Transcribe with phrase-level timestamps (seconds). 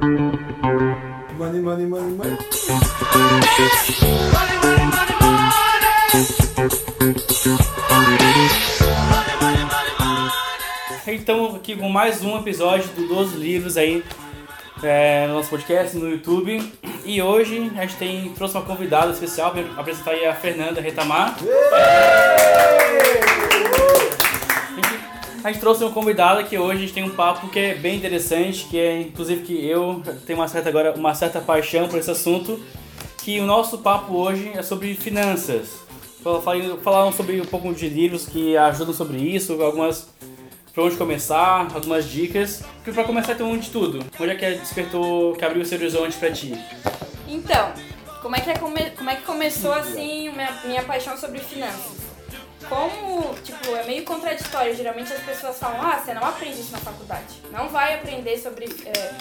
[0.00, 2.38] Money, money, money, money.
[11.06, 14.04] Então, aqui com mais um episódio do 12 Livros aí
[14.82, 16.72] é, no nosso podcast, no YouTube.
[17.04, 21.38] E hoje a gente tem, trouxe uma convidada especial para apresentar aí a Fernanda Retamar.
[21.38, 23.25] Gente,
[25.46, 27.94] a gente trouxe uma convidada que hoje a gente tem um papo que é bem
[27.96, 32.10] interessante, que é inclusive que eu tenho uma certa, agora, uma certa paixão por esse
[32.10, 32.60] assunto,
[33.22, 35.68] que o nosso papo hoje é sobre finanças.
[36.24, 36.42] Fal-
[36.82, 40.08] Falar sobre um pouco de livros que ajudam sobre isso, algumas
[40.74, 42.64] pra onde começar, algumas dicas.
[42.78, 44.04] Porque pra começar tem um de tudo.
[44.18, 46.54] Onde é que despertou, que abriu esse horizonte pra ti?
[47.28, 47.70] Então,
[48.20, 52.05] como é que, é come- como é que começou assim minha, minha paixão sobre finanças?
[52.68, 54.74] Como, tipo, é meio contraditório.
[54.74, 57.42] Geralmente as pessoas falam, ah, você não aprende isso na faculdade.
[57.50, 59.14] Não vai aprender sobre é,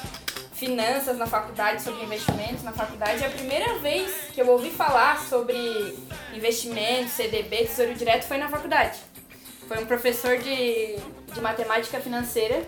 [0.54, 3.24] finanças na faculdade, sobre investimentos na faculdade.
[3.24, 5.56] É a primeira vez que eu ouvi falar sobre
[6.34, 8.98] investimentos, CDB, Tesouro Direto foi na faculdade.
[9.68, 10.98] Foi um professor de,
[11.34, 12.64] de matemática financeira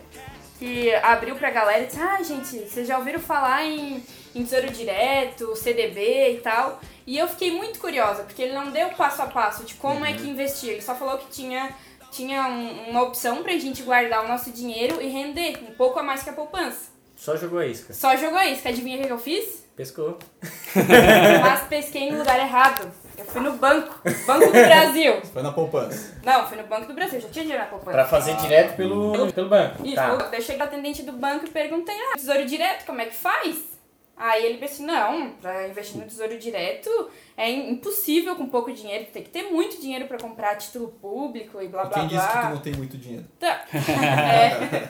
[0.59, 4.03] que abriu pra galera e disse: Ah, gente, vocês já ouviram falar em,
[4.36, 6.81] em Tesouro Direto, CDB e tal?
[7.08, 10.11] E eu fiquei muito curiosa, porque ele não deu passo a passo de como é
[10.13, 10.72] que investir.
[10.72, 11.73] Ele só falou que tinha,
[12.11, 16.03] tinha um- uma opção pra gente guardar o nosso dinheiro e render um pouco a
[16.03, 16.91] mais que a poupança.
[17.16, 17.94] Só jogou a isca.
[17.94, 19.66] Só jogou isso, adivinha o que eu fiz?
[19.75, 20.19] Pescou.
[21.41, 22.91] Mas pesquei no lugar errado.
[23.17, 25.22] Eu fui no banco, Banco do Brasil.
[25.33, 26.16] Foi na poupança.
[26.23, 27.91] Não, fui no Banco do Brasil, já tinha dinheiro na poupança.
[27.91, 29.83] Pra fazer direto pelo, pelo banco.
[29.85, 30.30] Isso, Tá.
[30.33, 33.77] eu cheguei pro atendente do banco e perguntei, ah, tesouro direto, como é que faz?
[34.20, 36.90] Aí ele disse, não, pra investir no tesouro direto
[37.38, 41.62] é im- impossível com pouco dinheiro, tem que ter muito dinheiro pra comprar título público
[41.62, 42.50] e blá E blá quem disse que tu blá.
[42.50, 43.26] não tem muito dinheiro?
[43.40, 43.64] Tá.
[43.72, 44.90] É.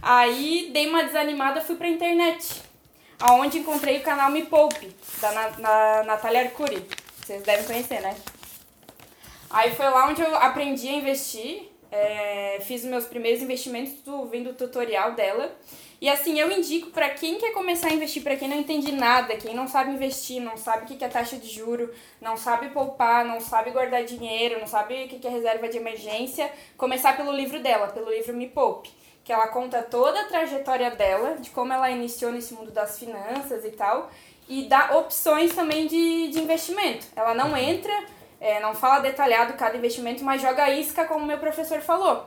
[0.00, 2.62] Aí dei uma desanimada, fui pra internet,
[3.18, 6.86] aonde encontrei o canal Me Poupe, da Na, na, Natália Arcuri.
[7.24, 8.14] Vocês devem conhecer, né?
[9.50, 13.94] Aí foi lá onde eu aprendi a investir, é, fiz meus primeiros investimentos,
[14.30, 15.50] vendo o tutorial dela.
[16.00, 19.36] E assim, eu indico pra quem quer começar a investir, pra quem não entende nada,
[19.36, 23.24] quem não sabe investir, não sabe o que é taxa de juro, não sabe poupar,
[23.24, 27.60] não sabe guardar dinheiro, não sabe o que é reserva de emergência, começar pelo livro
[27.60, 28.90] dela, pelo livro Me Poupe,
[29.22, 33.64] que ela conta toda a trajetória dela, de como ela iniciou nesse mundo das finanças
[33.64, 34.10] e tal,
[34.48, 37.06] e dá opções também de, de investimento.
[37.16, 37.92] Ela não entra,
[38.40, 42.26] é, não fala detalhado cada investimento, mas joga isca, como meu professor falou.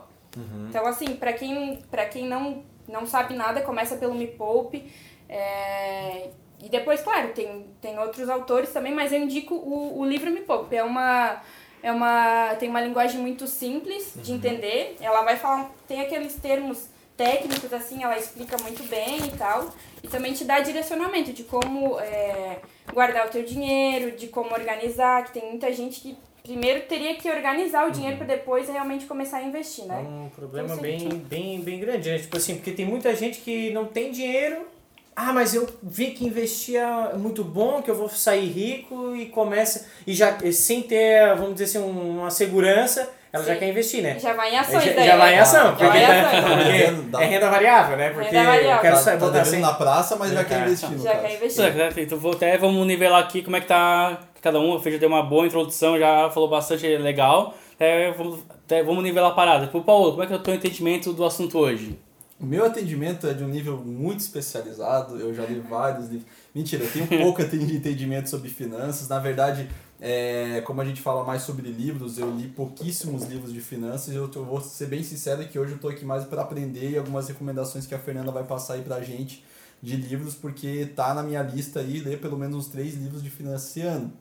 [0.68, 4.92] Então, assim, pra quem, pra quem não, não sabe nada, começa pelo Me Poupe.
[5.28, 10.30] é, e depois, claro, tem, tem outros autores também, mas eu indico o, o livro
[10.30, 10.74] Me Poupe.
[10.74, 11.40] É uma,
[11.82, 14.96] é uma, tem uma linguagem muito simples de entender.
[15.00, 19.72] Ela vai falar, tem aqueles termos técnicos, assim, ela explica muito bem e tal.
[20.02, 22.58] E também te dá direcionamento de como é,
[22.92, 26.16] guardar o teu dinheiro, de como organizar, que tem muita gente que
[26.48, 29.94] primeiro teria que organizar o dinheiro para depois realmente começar a investir, É né?
[29.98, 32.18] um problema Então, bem, bem, bem grande, né?
[32.18, 34.66] Tipo assim, porque tem muita gente que não tem dinheiro.
[35.14, 39.26] Ah, mas eu vi que investir é muito bom, que eu vou sair rico e
[39.26, 39.86] começa.
[40.06, 43.58] E já sem ter, vamos dizer assim, uma segurança, ela já Sim.
[43.58, 44.16] quer investir, né?
[44.18, 45.42] Já vai em ações já, daí, já vai em né?
[45.42, 46.54] ação, Já porque, vai em tá- ações.
[46.54, 48.10] porque é renda variável, né?
[48.10, 48.70] Porque Renda variável.
[48.76, 49.60] eu quero Tá, sair, tá botar devendo sem...
[49.60, 51.22] na praça, mas já Já quer investir Já caso.
[51.26, 51.74] quer investir.
[51.74, 51.90] né?
[51.96, 54.78] Então vou até vamos nivelar aqui como é que tá cada um.
[54.80, 57.54] Fez deu uma boa introdução, já falou bastante legal.
[57.78, 59.66] É, vamos, até vamos nivelar a parada.
[59.68, 61.98] Pro Paulo, como é que é o teu entendimento do assunto hoje?
[62.40, 66.26] O meu atendimento é de um nível muito especializado, eu já li vários livros.
[66.54, 69.08] Mentira, eu tenho pouco entendimento sobre finanças.
[69.08, 69.68] Na verdade,
[70.00, 74.14] é, como a gente fala mais sobre livros, eu li pouquíssimos livros de finanças.
[74.14, 76.96] Eu tô- vou ser bem sincero que hoje eu tô aqui mais para aprender e
[76.98, 79.44] algumas recomendações que a Fernanda vai passar aí pra gente
[79.82, 83.30] de livros, porque tá na minha lista aí ler pelo menos uns três livros de
[83.30, 84.12] finanças esse ano.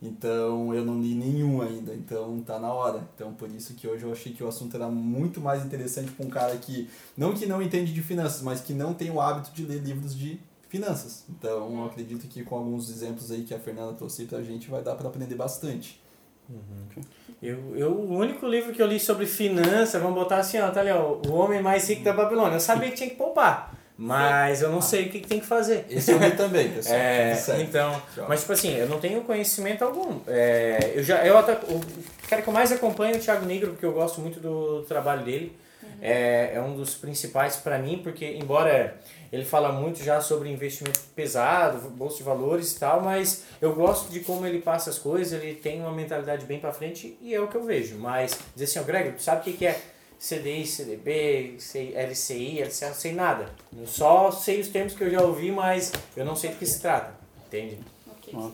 [0.00, 3.08] Então eu não li nenhum ainda, então tá na hora.
[3.14, 6.24] Então por isso que hoje eu achei que o assunto era muito mais interessante para
[6.24, 9.50] um cara que, não que não entende de finanças, mas que não tem o hábito
[9.52, 10.38] de ler livros de
[10.68, 11.24] finanças.
[11.28, 14.82] Então eu acredito que com alguns exemplos aí que a Fernanda trouxe pra gente vai
[14.82, 16.00] dar para aprender bastante.
[17.42, 20.80] Eu, eu, o único livro que eu li sobre finanças, vamos botar assim, ó, tá
[20.80, 22.56] ali, ó, O Homem Mais Rico da Babilônia.
[22.56, 25.46] Eu sabia que tinha que poupar, mas eu não sei o que, que tem que
[25.46, 25.84] fazer.
[25.90, 26.96] Esse eu li também, pessoal.
[26.96, 27.60] É, certo.
[27.60, 30.20] então, mas tipo assim, eu não tenho conhecimento algum.
[30.28, 31.80] É, eu já, eu até, o
[32.28, 35.24] cara que eu mais acompanho é o Thiago Negro, porque eu gosto muito do trabalho
[35.24, 35.58] dele.
[36.00, 38.96] É, é um dos principais para mim, porque embora
[39.32, 44.12] ele fala muito já sobre investimento pesado, bolsa de valores e tal, mas eu gosto
[44.12, 47.40] de como ele passa as coisas, ele tem uma mentalidade bem para frente e é
[47.40, 47.96] o que eu vejo.
[47.98, 49.76] Mas dizer assim, ó, Greg, tu sabe o que, que é
[50.20, 53.52] CDI, CDB, LCI, LCA, não sei nada.
[53.78, 56.66] Eu só sei os termos que eu já ouvi, mas eu não sei do que
[56.66, 57.14] se trata.
[57.46, 57.78] Entende?
[58.10, 58.50] Ok, Ó.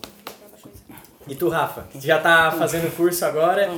[1.27, 1.87] E tu, Rafa?
[1.99, 3.71] Já tá fazendo curso agora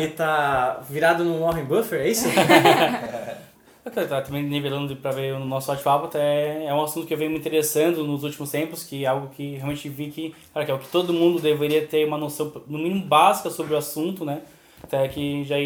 [0.00, 2.28] e tá virado no Warren Buffer, é isso?
[3.84, 7.18] Eu tá também nivelando para ver o nosso bate-papo, até é um assunto que eu
[7.18, 10.70] venho me interessando nos últimos tempos, que é algo que realmente vi que, cara, que
[10.70, 14.24] é o que todo mundo deveria ter uma noção, no mínimo básica sobre o assunto,
[14.24, 14.42] né?
[14.80, 15.56] Até que já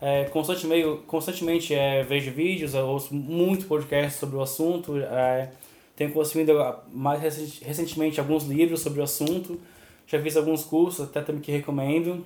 [0.00, 5.50] é, constantemente, constantemente é, vejo vídeos, ouço muito podcast sobre o assunto, é,
[5.96, 6.52] tenho consumido
[6.92, 9.60] mais recen- recentemente alguns livros sobre o assunto,
[10.06, 12.24] já fiz alguns cursos, até também que recomendo.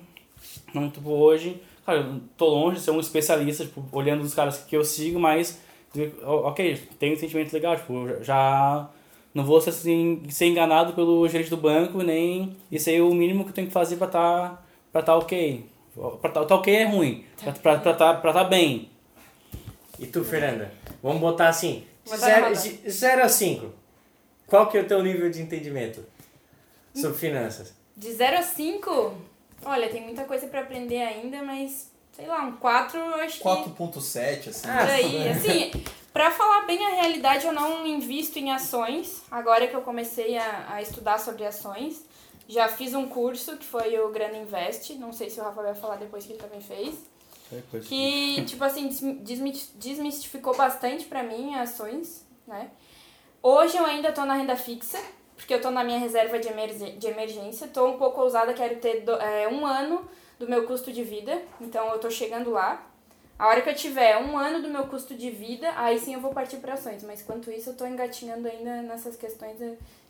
[0.73, 4.57] Não, tipo, hoje, cara, eu tô longe de ser um especialista, tipo, olhando os caras
[4.59, 5.59] que eu sigo, mas,
[6.23, 8.89] ok, tenho um sentimento legal, tipo, já
[9.33, 13.13] não vou ser, assim, ser enganado pelo gerente do banco, nem isso aí é o
[13.13, 14.61] mínimo que eu tenho que fazer pra tá,
[15.01, 15.65] tá ok.
[16.21, 18.89] Pra tá, tá ok é ruim, pra, pra, pra, tá, pra tá bem.
[19.97, 20.71] E tu, Fernanda?
[21.03, 22.55] Vamos botar assim, Vou botar na roda.
[22.55, 23.73] 0 a 5.
[24.47, 26.03] Qual que é o teu nível de entendimento
[26.93, 27.73] sobre finanças?
[27.95, 29.13] De 0 a 5,
[29.65, 33.43] olha, tem muita coisa pra aprender ainda, mas sei lá, um 4 eu acho que.
[33.43, 34.67] 4.7, assim.
[34.67, 35.71] Ah, aí, assim,
[36.11, 39.21] pra falar bem a realidade, eu não invisto em ações.
[39.29, 42.03] Agora que eu comecei a, a estudar sobre ações,
[42.49, 44.95] já fiz um curso que foi o Grana Invest.
[44.95, 46.95] Não sei se o Rafa vai falar depois que ele também fez.
[47.87, 52.69] Que, tipo assim, desmi- desmi- desmistificou bastante pra mim ações, né?
[53.41, 54.99] Hoje eu ainda tô na renda fixa,
[55.35, 57.67] porque eu tô na minha reserva de, emergê- de emergência.
[57.67, 60.05] Tô um pouco ousada, quero ter do- é, um ano
[60.37, 62.85] do meu custo de vida, então eu tô chegando lá.
[63.37, 66.19] A hora que eu tiver um ano do meu custo de vida, aí sim eu
[66.19, 67.03] vou partir para ações.
[67.03, 69.57] Mas enquanto isso, eu tô engatinhando ainda nessas questões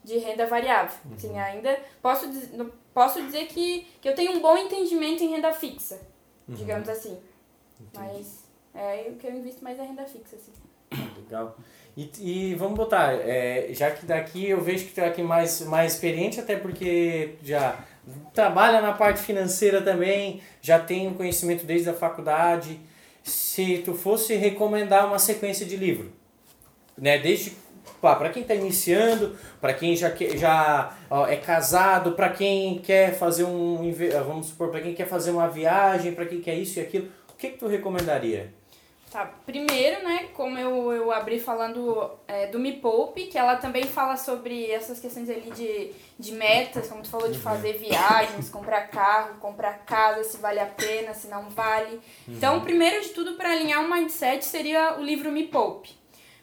[0.04, 0.98] de, renda variável.
[1.16, 2.30] Assim, ainda posso,
[2.94, 6.00] posso dizer que, que eu tenho um bom entendimento em renda fixa,
[6.48, 7.18] digamos assim.
[7.94, 10.52] Mas é o que eu invisto mais é renda fixa, assim.
[11.18, 11.56] Legal.
[11.96, 15.62] E, e vamos botar, é, já que daqui eu vejo que tu é aqui mais,
[15.62, 17.84] mais experiente, até porque já
[18.34, 22.80] trabalha na parte financeira também, já tem um conhecimento desde a faculdade.
[23.24, 26.12] Se tu fosse recomendar uma sequência de livro,
[26.98, 27.56] né, desde
[28.02, 33.44] para quem está iniciando, para quem já, já ó, é casado, para quem quer fazer
[33.44, 36.82] um, inve- vamos supor, para quem quer fazer uma viagem, para quem quer isso e
[36.82, 38.54] aquilo, o que, que tu recomendaria?
[39.12, 43.84] Tá, primeiro, né, como eu, eu abri falando é, do Me Poupe, que ela também
[43.86, 48.82] fala sobre essas questões ali de, de metas, como tu falou, de fazer viagens, comprar
[48.90, 52.00] carro, comprar casa, se vale a pena, se não vale.
[52.28, 55.98] Então, primeiro de tudo, para alinhar o mindset, seria o livro Me Poupe.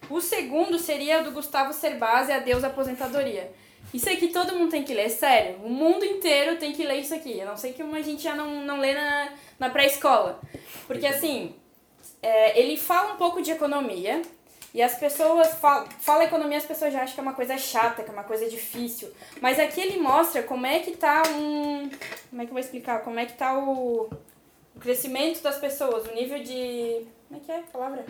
[0.09, 3.51] O segundo seria do Gustavo Cerbasi, Adeus Aposentadoria.
[3.93, 5.57] Isso aqui todo mundo tem que ler, sério.
[5.63, 7.39] O mundo inteiro tem que ler isso aqui.
[7.39, 9.29] Eu não sei como a gente já não, não lê na,
[9.59, 10.41] na pré-escola.
[10.85, 11.55] Porque assim,
[12.21, 14.21] é, ele fala um pouco de economia
[14.73, 18.03] e as pessoas falam fala economia, as pessoas já acham que é uma coisa chata,
[18.03, 19.09] que é uma coisa difícil.
[19.41, 21.89] Mas aqui ele mostra como é que tá um.
[22.29, 23.03] Como é que eu vou explicar?
[23.03, 24.09] Como é que tá o,
[24.75, 27.07] o crescimento das pessoas, o nível de.
[27.27, 28.05] Como é que é a palavra?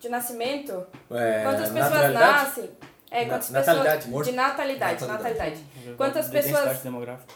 [0.00, 0.86] De nascimento.
[1.10, 2.70] É, Quantas pessoas nascem?
[3.10, 4.06] É, Na- quantas natalidade, pessoas.
[4.12, 4.24] morto.
[4.30, 5.34] De natalidade, Natalidade.
[5.60, 5.96] natalidade.
[5.96, 7.32] Quantas De pessoas- demográfica.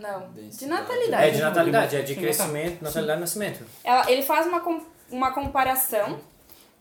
[0.00, 0.30] Não.
[0.32, 1.24] De natalidade.
[1.24, 3.64] É de natalidade, é de Sim, crescimento, natalidade e nascimento.
[3.84, 6.20] Ela, ele faz uma, com- uma comparação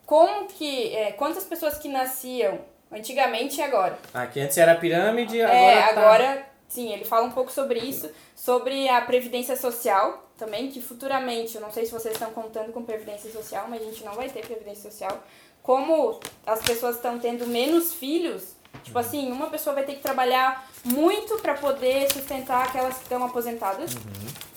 [0.05, 0.95] como que.
[0.95, 2.59] é, quantas pessoas que nasciam
[2.91, 3.97] antigamente e agora.
[4.13, 5.87] Ah, que antes era pirâmide, agora é, tá...
[6.01, 11.55] agora, sim, ele fala um pouco sobre isso, sobre a Previdência Social também, que futuramente,
[11.55, 14.29] eu não sei se vocês estão contando com Previdência Social, mas a gente não vai
[14.29, 15.23] ter Previdência Social.
[15.63, 20.69] Como as pessoas estão tendo menos filhos, tipo assim, uma pessoa vai ter que trabalhar
[20.85, 23.95] muito para poder sustentar aquelas que estão aposentadas.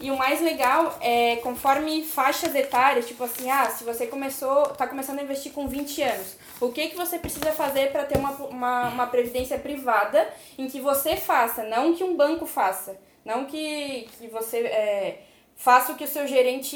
[0.00, 4.86] E o mais legal é, conforme faixas etárias, tipo assim, ah, se você começou, tá
[4.86, 8.30] começando a investir com 20 anos, o que, que você precisa fazer para ter uma,
[8.30, 14.08] uma, uma previdência privada em que você faça, não que um banco faça, não que,
[14.18, 15.20] que você é,
[15.60, 16.74] faça o que o seu gerente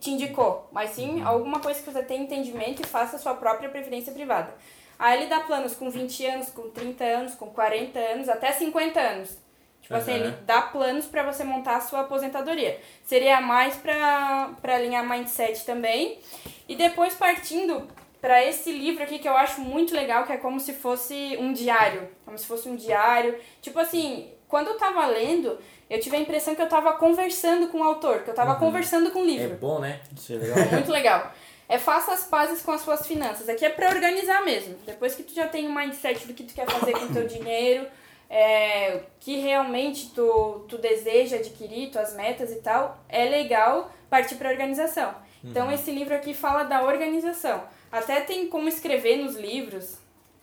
[0.00, 3.68] te indicou, mas sim alguma coisa que você tenha entendimento e faça a sua própria
[3.68, 4.54] previdência privada.
[4.96, 9.00] Aí ele dá planos com 20 anos, com 30 anos, com 40 anos, até 50
[9.00, 9.36] anos.
[9.80, 10.20] Tipo assim, Aham.
[10.20, 12.80] ele dá planos para você montar a sua aposentadoria.
[13.04, 16.20] Seria mais para alinhar mindset também.
[16.68, 17.88] E depois partindo
[18.20, 21.52] para esse livro aqui que eu acho muito legal, que é como se fosse um
[21.52, 22.08] diário.
[22.24, 23.36] Como se fosse um diário.
[23.60, 27.78] Tipo assim, quando eu tava lendo, eu tive a impressão que eu tava conversando com
[27.78, 29.56] o autor, que eu tava conversando com o É livro.
[29.56, 30.00] bom, né?
[30.14, 30.58] Isso é legal.
[30.58, 31.32] É muito legal.
[31.70, 33.48] É faça as pazes com as suas finanças.
[33.48, 34.76] Aqui é pra organizar mesmo.
[34.84, 37.26] Depois que tu já tem um mindset do que tu quer fazer com o teu
[37.26, 37.86] dinheiro,
[38.28, 44.34] é, o que realmente tu, tu deseja adquirir, tuas metas e tal, é legal partir
[44.34, 45.14] pra organização.
[45.42, 47.64] Então esse livro aqui fala da organização.
[47.90, 49.96] Até tem como escrever nos livros.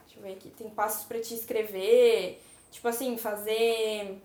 [0.06, 0.50] Deixa eu ver aqui.
[0.50, 2.42] Tem passos para te escrever.
[2.72, 4.22] Tipo assim, fazer.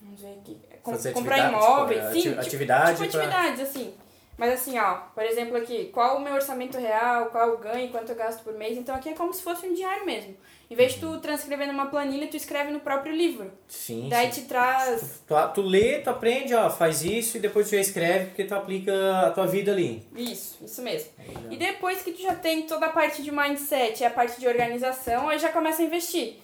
[0.00, 0.56] Vamos ver aqui.
[0.82, 2.00] Com- comprar atividade, imóveis.
[2.00, 3.94] tipo, sim, ati- tipo- atividade Tipo, pra- atividades, assim.
[4.36, 8.08] Mas assim, ó, por exemplo aqui, qual o meu orçamento real, qual o ganho, quanto
[8.10, 8.76] eu gasto por mês.
[8.76, 10.34] Então aqui é como se fosse um diário mesmo.
[10.70, 11.12] Em vez de Uhum.
[11.12, 13.52] tu transcrever numa planilha, tu escreve no próprio livro.
[13.68, 14.40] Sim, Daí sim.
[14.42, 15.20] te traz.
[15.28, 18.54] Tu, tu lê, tu aprende, ó, faz isso e depois tu já escreve porque tu
[18.54, 20.04] aplica a tua vida ali.
[20.16, 21.10] Isso, isso mesmo.
[21.50, 24.48] E depois que tu já tem toda a parte de mindset e a parte de
[24.48, 26.38] organização, aí já começa a investir.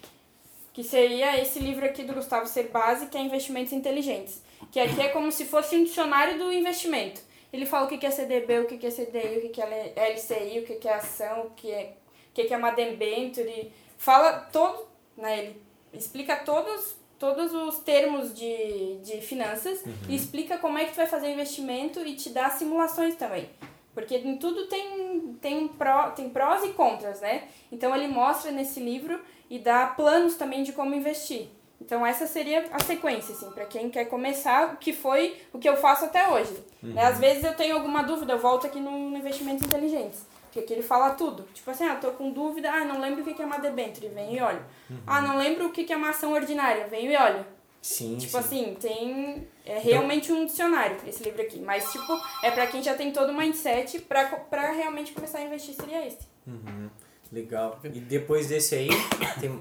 [0.79, 4.41] Que seria esse livro aqui do Gustavo Cerbasi, que é Investimentos Inteligentes.
[4.71, 7.21] Que aqui é como se fosse um dicionário do investimento.
[7.53, 10.79] Ele fala o que é CDB, o que é CDI, o que é LCI, o
[10.79, 11.97] que é ação, o que é,
[12.31, 13.73] o que é uma debenture.
[13.97, 20.79] Fala todo, né, ele explica todos, todos os termos de, de finanças e explica como
[20.79, 23.51] é que tu vai fazer o investimento e te dá simulações também.
[23.93, 27.49] Porque em tudo tem, tem, pró, tem prós e contras, né?
[27.73, 29.21] Então ele mostra nesse livro
[29.51, 31.49] e dá planos também de como investir.
[31.81, 35.69] Então essa seria a sequência, assim, para quem quer começar, o que foi o que
[35.69, 36.53] eu faço até hoje.
[36.83, 37.03] Né?
[37.05, 40.27] Às vezes eu tenho alguma dúvida, eu volto aqui no, Investimentos Inteligentes.
[40.45, 41.45] Porque aqui ele fala tudo.
[41.55, 44.35] Tipo assim, ah, tô com dúvida, ah, não lembro o que é uma debênture, vem
[44.37, 44.63] e olha.
[45.07, 47.47] Ah, não lembro o que é uma ação ordinária, vem e olha.
[47.81, 48.39] Sim, Tipo sim.
[48.39, 49.47] assim, tem.
[49.65, 51.61] É realmente um dicionário esse livro aqui.
[51.61, 52.13] Mas, tipo,
[52.43, 55.75] é pra quem já tem todo o mindset pra, co- pra realmente começar a investir,
[55.75, 56.27] seria esse.
[56.47, 56.89] Uhum,
[57.33, 57.79] Legal.
[57.85, 58.89] E depois desse aí,
[59.41, 59.61] tem...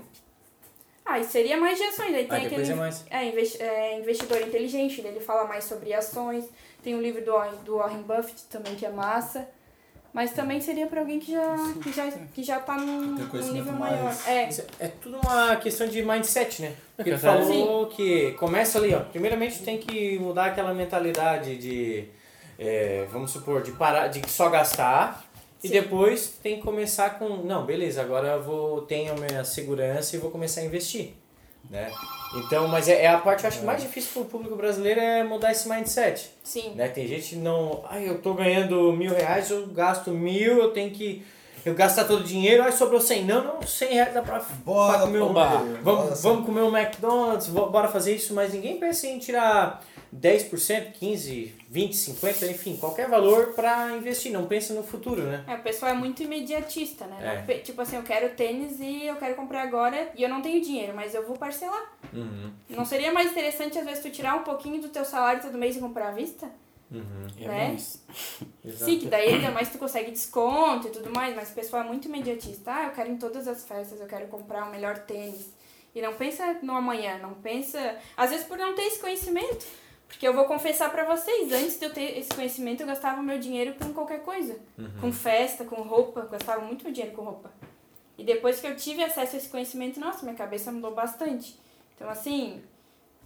[1.06, 2.14] Ah, e seria mais de ações.
[2.14, 2.72] Aí tem Ah, depois aquele.
[2.72, 3.06] é mais.
[3.10, 6.46] É, investi- é, investidor inteligente, ele fala mais sobre ações.
[6.84, 9.48] Tem o livro do, Warren- do Warren Buffett também, que é massa.
[10.14, 13.74] Mas também seria pra alguém que já, que já, que já tá num, num nível
[13.74, 14.16] mais- maior.
[14.26, 16.76] É, Isso É tudo uma questão de mindset, né?
[16.96, 17.24] Porque ele Sim.
[17.26, 19.00] falou que começa ali, ó.
[19.02, 22.06] Primeiramente tem que mudar aquela mentalidade de,
[22.58, 25.27] é, vamos supor, de parar, de só gastar.
[25.68, 25.82] E Sim.
[25.82, 30.20] depois tem que começar com, não, beleza, agora eu vou, tenho a minha segurança e
[30.20, 31.14] vou começar a investir.
[31.70, 31.92] Né?
[32.36, 35.24] Então, mas é, é a parte, eu acho, mais difícil para o público brasileiro é
[35.24, 36.30] mudar esse mindset.
[36.42, 36.74] sim.
[36.76, 36.88] Né?
[36.88, 37.84] Tem gente que não.
[37.90, 41.26] Ai, eu tô ganhando mil reais, eu gasto mil, eu tenho que.
[41.68, 43.26] Eu gastar todo o dinheiro, aí sobrou 100.
[43.26, 45.26] Não, não, 100 reais dá pra, Bora, pra comer um.
[45.32, 49.84] oba, Vamos, bora, vamos comer um McDonald's, bora fazer isso, mas ninguém pensa em tirar
[50.16, 51.90] 10%, 15%, 20%,
[52.22, 54.32] 50%, enfim, qualquer valor pra investir.
[54.32, 55.44] Não pensa no futuro, né?
[55.46, 57.44] É, o pessoal é muito imediatista, né?
[57.46, 57.54] É.
[57.54, 60.62] Não Tipo assim, eu quero tênis e eu quero comprar agora e eu não tenho
[60.62, 61.92] dinheiro, mas eu vou parcelar.
[62.14, 65.58] Uhum, Não seria mais interessante, às vezes, tu tirar um pouquinho do teu salário todo
[65.58, 66.48] mês e comprar à vista?
[66.92, 67.28] Uhum.
[67.40, 67.68] É Né?
[67.68, 68.06] bem isso.
[68.86, 71.88] Sim, que daí ainda mais tu consegue desconto e tudo mais, mas o pessoal é
[71.88, 72.72] muito imediatista.
[72.74, 75.50] Ah, eu quero ir em todas as festas, eu quero comprar o melhor tênis.
[75.96, 77.98] E não pensa no amanhã, não pensa...
[78.16, 79.66] Às vezes por não ter esse conhecimento.
[80.08, 83.38] Porque eu vou confessar pra vocês, antes de eu ter esse conhecimento, eu gastava meu
[83.40, 84.58] dinheiro com qualquer coisa.
[85.02, 87.52] Com festa, com roupa, eu gastava muito meu dinheiro com roupa.
[88.18, 91.60] E depois que eu tive acesso a esse conhecimento, nossa, minha cabeça mudou bastante.
[91.96, 92.62] Então, assim,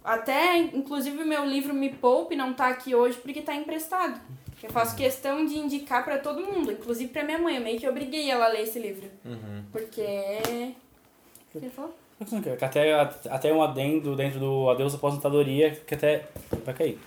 [0.04, 4.20] até, inclusive, o meu livro Me Poupe não tá aqui hoje porque tá emprestado.
[4.62, 7.56] Eu faço questão de indicar pra todo mundo, inclusive pra minha mãe.
[7.56, 9.08] Eu meio que obriguei ela a ler esse livro.
[9.24, 9.64] Uhum.
[9.72, 10.02] Porque...
[10.02, 11.94] O que ele falou?
[12.24, 12.92] Que Até,
[13.28, 16.26] até um adendo dentro do Adeus Aposentadoria, que até.
[16.64, 16.98] Vai cair.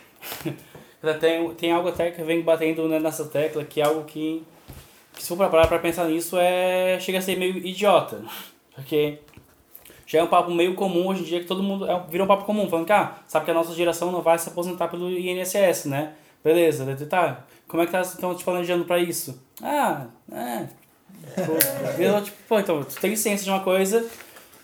[1.20, 4.44] Tem, tem algo até que vem batendo né, nessa tecla, que é algo que,
[5.14, 8.24] que se for pra parar pra pensar nisso, é chega a ser meio idiota.
[8.74, 9.20] Porque
[10.06, 11.90] já é um papo meio comum hoje em dia que todo mundo.
[11.90, 14.38] É, vira um papo comum, falando que, ah, sabe que a nossa geração não vai
[14.38, 16.14] se aposentar pelo INSS, né?
[16.44, 17.44] Beleza, tá.
[17.68, 19.42] Como é que tá, estão te planejando pra isso?
[19.64, 20.68] Ah, é.
[21.98, 24.06] Eu, tipo, pô, então, tu tem licença de uma coisa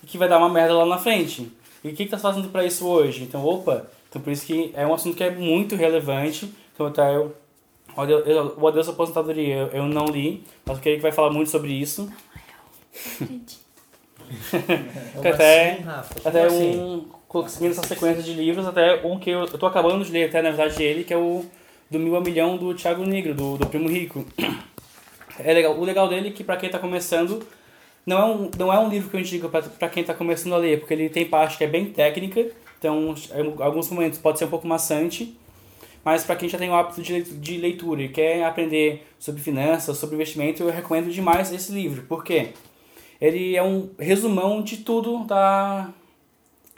[0.06, 1.52] que vai dar uma merda lá na frente.
[1.84, 3.24] E o que, que tá fazendo pra isso hoje?
[3.24, 6.54] Então, opa, então por isso que é um assunto que é muito relevante.
[6.74, 7.36] Então, até eu,
[7.98, 11.32] o Adeus, eu- o Aposentadoria eu, eu não li, mas eu creio que vai falar
[11.32, 12.12] muito sobre isso.
[13.18, 13.42] Como
[15.18, 16.30] até- assim, Rafa?
[16.30, 16.80] Até assim?
[16.80, 20.30] um, seguindo essa sequência de livros, até um que eu, eu tô acabando de ler,
[20.30, 21.46] até na verdade ele, que é o
[21.90, 24.26] do Mil a Milhão do Thiago Negro, do, do Primo Rico.
[25.40, 25.80] É legal.
[25.80, 27.42] O legal dele é que pra quem tá começando,
[28.06, 30.54] não é um, não é um livro que eu indico pra, pra quem tá começando
[30.54, 32.46] a ler, porque ele tem parte que é bem técnica,
[32.78, 35.36] então em alguns momentos pode ser um pouco maçante,
[36.04, 39.98] mas para quem já tem o hábito de de leitura e quer aprender sobre finanças,
[39.98, 42.04] sobre investimento, eu recomendo demais esse livro.
[42.04, 42.50] Por quê?
[43.22, 45.90] Ele é um resumão de tudo da...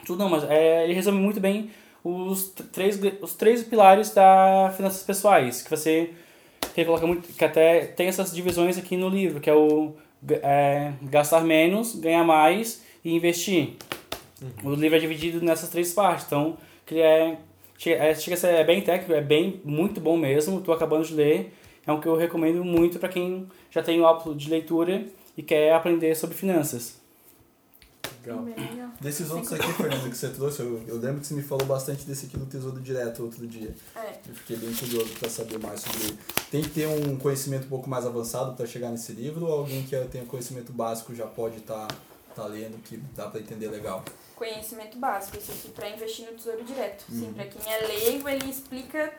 [0.05, 1.71] Tudo não, mas é, ele resume muito bem
[2.03, 6.11] os três, os três pilares da finanças pessoais, que você
[6.75, 9.93] que coloca muito, que até tem essas divisões aqui no livro, que é o
[10.41, 13.75] é, gastar menos, ganhar mais e investir.
[14.63, 17.37] O livro é dividido nessas três partes, então que é
[17.83, 20.61] Chega, é, chega a ser é bem técnico, é bem, muito bom mesmo.
[20.61, 21.53] Tô acabando de ler.
[21.85, 25.03] É um que eu recomendo muito para quem já tem o hábito de leitura
[25.37, 27.01] e quer aprender sobre finanças.
[28.25, 28.45] Legal.
[29.01, 32.05] Desses outros aqui, Fernando, que você trouxe, eu, eu lembro que você me falou bastante
[32.05, 33.75] desse aqui do Tesouro Direto outro dia.
[33.95, 34.13] É.
[34.27, 36.19] Eu fiquei bem curioso para saber mais sobre ele.
[36.49, 39.83] Tem que ter um conhecimento um pouco mais avançado para chegar nesse livro ou alguém
[39.83, 41.95] que um conhecimento básico já pode estar tá,
[42.33, 44.05] tá lendo, que dá para entender legal?
[44.35, 47.03] Conhecimento básico, isso aqui para investir no Tesouro Direto.
[47.09, 47.33] Sim, Uhum.
[47.33, 49.13] para quem é leigo, ele explica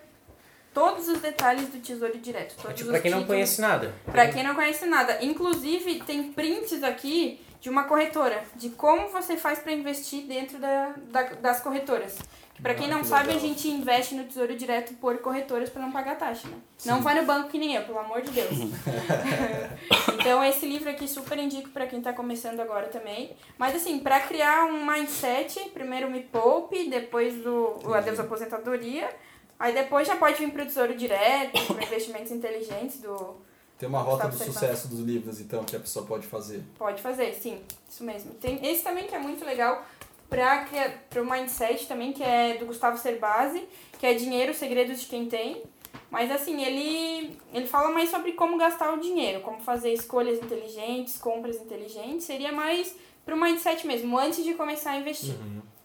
[0.75, 2.57] todos os detalhes do Tesouro Direto.
[2.61, 3.37] Todos Tipo, pra quem não títulos.
[3.37, 3.95] conhece nada.
[4.05, 5.19] Pra quem não conhece nada.
[5.25, 10.95] Inclusive, tem prints aqui de uma corretora, de como você faz para investir dentro da,
[11.11, 12.19] da- das corretoras.
[12.63, 13.43] Pra quem não que sabe, legal.
[13.43, 16.55] a gente investe no Tesouro Direto por corretoras para não pagar taxa, né?
[16.79, 16.89] Sim.
[16.91, 18.51] Não vai no banco que nem eu, pelo amor de Deus.
[20.21, 23.35] então, esse livro aqui super indico para quem tá começando agora também.
[23.59, 29.09] Mas assim, para criar um mindset, primeiro me poupe, depois do o adeus à aposentadoria.
[29.59, 33.37] Aí depois já pode vir pro Tesouro Direto, para investimentos inteligentes do
[33.79, 36.63] Tem uma rota do sucesso dos livros, então, que a pessoa pode fazer.
[36.77, 38.33] Pode fazer, sim, isso mesmo.
[38.35, 39.85] Tem esse também que é muito legal
[40.29, 43.65] para o mindset também, que é do Gustavo Cerbasi,
[43.99, 45.63] que é Dinheiro, Segredos de Quem Tem.
[46.11, 51.19] Mas assim, ele, ele fala mais sobre como gastar o dinheiro, como fazer escolhas inteligentes,
[51.19, 52.25] compras inteligentes.
[52.25, 52.95] Seria mais
[53.25, 55.35] pro mindset mesmo, antes de começar a investir.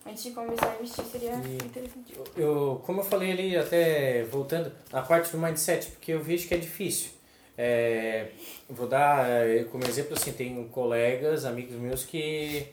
[0.05, 2.13] Antes de começar a investir seria E- interessante.
[2.35, 6.53] Eu, como eu falei ali, até voltando, a parte do mindset, porque eu vejo que
[6.53, 7.11] é difícil.
[7.57, 8.29] É,
[8.69, 12.67] vou dar é, como exemplo assim, tenho colegas, amigos meus que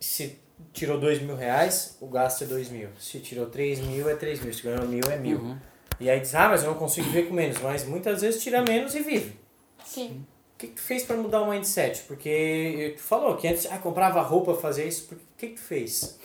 [0.00, 0.38] se
[0.72, 2.88] tirou dois mil reais, o gasto é dois mil.
[2.98, 4.52] Se tirou três mil, é três mil.
[4.52, 5.38] Se ganhou mil, é mil.
[5.38, 5.58] Uhum.
[6.00, 7.58] E aí diz, ah, mas eu não consigo viver com menos.
[7.60, 9.36] Mas muitas vezes tira menos e vive.
[9.84, 10.24] Sim.
[10.54, 12.02] O que, que tu fez para mudar o mindset?
[12.02, 15.08] Porque tu falou que antes ah, comprava roupa, fazia isso.
[15.08, 16.18] Por que, que tu fez?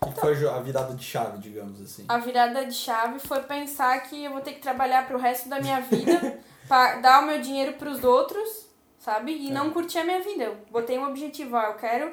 [0.00, 2.04] O que foi a virada de chave, digamos assim?
[2.08, 5.60] A virada de chave foi pensar que eu vou ter que trabalhar pro resto da
[5.60, 8.66] minha vida pra dar o meu dinheiro pros outros,
[8.98, 9.32] sabe?
[9.32, 10.44] E não curtir a minha vida.
[10.44, 12.12] Eu botei um objetivo, ó, eu quero,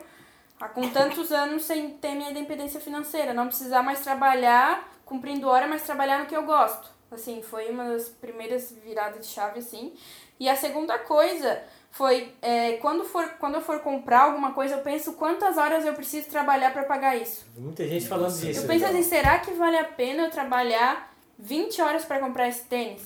[0.60, 5.68] há com tantos anos, sem ter minha independência financeira, não precisar mais trabalhar cumprindo hora,
[5.68, 6.99] mas trabalhar no que eu gosto.
[7.12, 9.94] Assim, foi uma das primeiras viradas de chave, assim.
[10.40, 14.82] E a segunda coisa foi, é, quando, for, quando eu for comprar alguma coisa, eu
[14.82, 17.46] penso quantas horas eu preciso trabalhar para pagar isso.
[17.58, 18.62] Muita gente falando Nossa, disso.
[18.62, 22.64] Eu penso assim, será que vale a pena eu trabalhar 20 horas para comprar esse
[22.66, 23.04] tênis?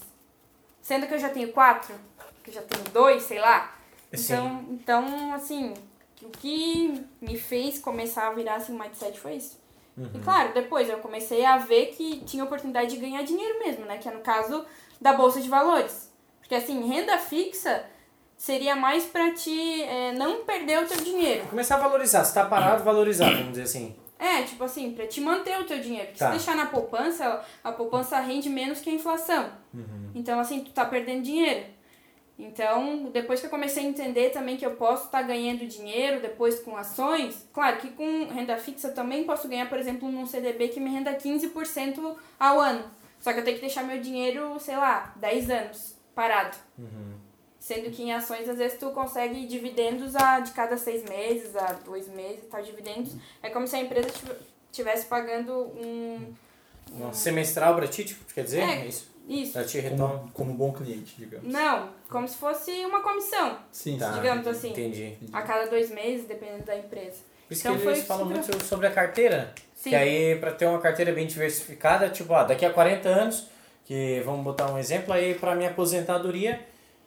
[0.81, 1.95] Sendo que eu já tenho quatro,
[2.43, 3.73] que eu já tenho dois, sei lá.
[4.11, 5.73] Então, então assim,
[6.21, 9.62] o que me fez começar a virar assim, um mindset foi isso.
[9.97, 13.97] E claro, depois eu comecei a ver que tinha oportunidade de ganhar dinheiro mesmo, né?
[13.97, 14.65] Que é no caso
[14.99, 16.11] da Bolsa de Valores.
[16.39, 17.85] Porque assim, renda fixa
[18.35, 21.45] seria mais pra te é, não perder o teu dinheiro.
[21.47, 22.23] Começar a valorizar.
[22.25, 23.95] Se tá parado, valorizar, vamos dizer assim.
[24.19, 26.07] É, tipo assim, pra te manter o teu dinheiro.
[26.07, 26.31] Porque Tá.
[26.31, 29.51] se deixar na poupança, a poupança rende menos que a inflação.
[29.73, 30.11] Uhum.
[30.15, 31.65] Então, assim, tu tá perdendo dinheiro.
[32.37, 36.59] Então, depois que eu comecei a entender também que eu posso estar ganhando dinheiro depois
[36.59, 40.69] com ações, claro que com renda fixa eu também posso ganhar, por exemplo, num CDB
[40.69, 42.85] que me renda 15% ao ano.
[43.19, 46.57] Só que eu tenho que deixar meu dinheiro, sei lá, 10 anos parado.
[46.77, 47.13] Uhum.
[47.59, 51.71] Sendo que em ações, às vezes, tu consegue dividendos a, de cada seis meses, a
[51.73, 53.15] dois meses, tal, dividendos.
[53.41, 54.09] É como se a empresa
[54.69, 56.33] estivesse pagando um...
[56.99, 58.59] Um semestral pra ti, tipo, quer dizer?
[58.59, 58.81] É.
[58.81, 59.12] É isso.
[59.27, 59.53] Isso.
[59.53, 60.19] Pra ti retorno.
[60.19, 61.51] Como, como bom cliente, digamos.
[61.51, 64.09] Não, como se fosse uma comissão Sim, Tá.
[64.11, 64.71] Digamos assim.
[64.71, 65.17] Entendi.
[65.31, 67.17] a cada dois meses, dependendo da empresa.
[67.47, 69.53] Por isso Então que foi eles falam super- muito sobre a carteira.
[69.75, 69.89] Sim.
[69.91, 73.47] Que aí, pra ter uma carteira bem diversificada, tipo, ó, daqui a 40 anos,
[73.85, 76.59] que vamos botar um exemplo aí, pra minha aposentadoria,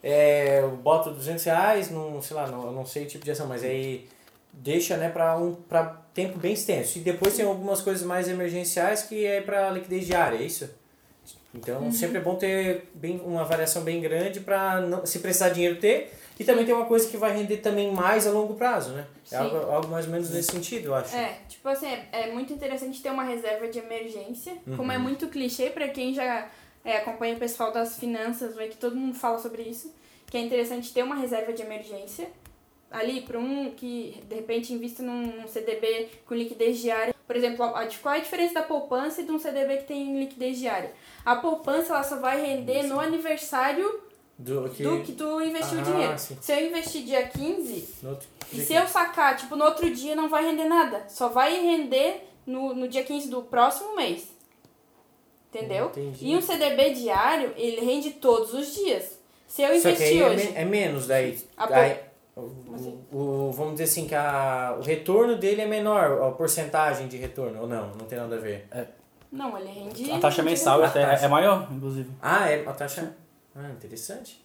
[0.03, 3.31] é, eu boto 200 reais num, sei lá, não, eu não sei o tipo de
[3.31, 4.07] ação, mas aí
[4.53, 6.99] deixa, né, pra um pra tempo bem extenso.
[6.99, 10.69] E depois tem algumas coisas mais emergenciais que é pra liquidez diária, é isso?
[11.57, 11.93] Então, Uhum.
[11.93, 14.45] sempre é bom ter bem, uma variação bem grande
[14.89, 16.13] não, se precisar de dinheiro, ter.
[16.39, 19.07] E também tem uma coisa que vai render também mais a longo prazo, né?
[19.33, 21.17] É algo, algo mais ou menos nesse sentido, eu acho.
[21.17, 24.53] É, tipo assim, é, muito interessante ter uma reserva de emergência.
[24.65, 24.91] Como Uhum.
[24.91, 26.47] é muito clichê pra quem já
[26.85, 29.95] é, acompanha o pessoal das finanças, vê que todo mundo fala sobre isso.
[30.27, 32.29] Que é interessante ter uma reserva de emergência.
[32.91, 37.15] Ali, para um que de repente invista num CDB com liquidez diária.
[37.27, 40.59] Por exemplo, qual é a diferença da poupança e de um CDB que tem liquidez
[40.59, 40.93] diária?
[41.25, 44.01] A poupança ela só vai render no aniversário
[44.39, 46.19] Do que, do que tu investiu Ah, o dinheiro.
[46.19, 46.37] sim.
[46.41, 49.91] Se eu investir dia 15, no outro e dia se eu sacar, tipo, no outro
[49.91, 51.05] dia não vai render nada.
[51.09, 54.29] Só vai render no, no dia 15 do próximo mês.
[55.53, 55.87] Entendeu?
[55.87, 56.27] Entendi.
[56.29, 59.19] E um CDB diário, ele rende todos os dias.
[59.49, 60.51] Se eu investir é, hoje.
[60.51, 61.39] me- é menos daí.
[61.57, 61.97] A Daí,
[62.37, 67.17] o, o- vamos dizer assim que a, o retorno dele é menor, a porcentagem de
[67.17, 67.89] retorno, ou não?
[67.89, 68.69] Não tem nada a ver.
[69.33, 70.11] Não, ele rende.
[70.13, 71.25] A taxa rende mensal até taxa.
[71.25, 72.11] é maior, inclusive.
[72.21, 73.15] Ah, é a taxa.
[73.55, 74.45] Ah, interessante.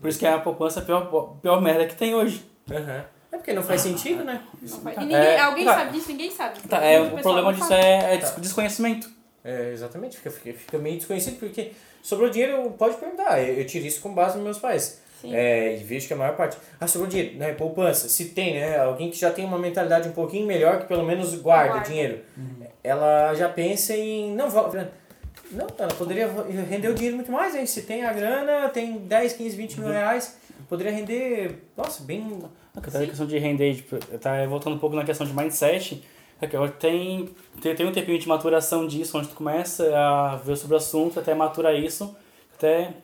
[0.00, 1.06] Por isso que é a poupança a pior,
[1.40, 2.44] pior merda que tem hoje.
[2.70, 3.04] Aham.
[3.30, 4.42] É porque não faz sentido, né?
[4.60, 5.74] Não faz- E ninguém, É, alguém tá.
[5.78, 6.08] sabe disso?
[6.10, 6.60] Ninguém sabe.
[6.68, 7.80] Tá, é, o problema disso sabe.
[7.82, 8.26] é, é Tá.
[8.26, 9.10] des- desconhecimento.
[9.44, 13.40] É, exatamente, fica, fica, fica meio desconhecido, porque sobrou dinheiro, pode perguntar.
[13.40, 15.01] Eu, eu tiro isso com base nos meus pais.
[15.22, 15.34] Sim.
[15.34, 16.56] É, e vejo que a maior parte.
[16.80, 17.52] Ah, sobrou dinheiro, né?
[17.52, 18.08] Poupança.
[18.08, 18.78] Se tem, né?
[18.78, 21.88] Alguém que já tem uma mentalidade um pouquinho melhor, que pelo menos guarda, Guarda.
[21.88, 22.20] dinheiro.
[22.82, 24.34] Ela já pensa em.
[24.34, 26.28] Não, não, ela poderia
[26.68, 27.64] render o dinheiro muito mais, hein?
[27.66, 30.36] Se tem a grana, tem 10, 15, 20 mil reais,
[30.68, 31.62] poderia render.
[31.76, 32.42] Nossa, bem.
[32.76, 36.02] A questão de render, tipo, tá voltando um pouco na questão de mindset,
[36.40, 37.28] é que tem,
[37.60, 41.20] tem, tem um tempinho de maturação disso, onde tu começa a ver sobre o assunto,
[41.20, 42.16] até maturar isso,
[42.56, 42.94] até,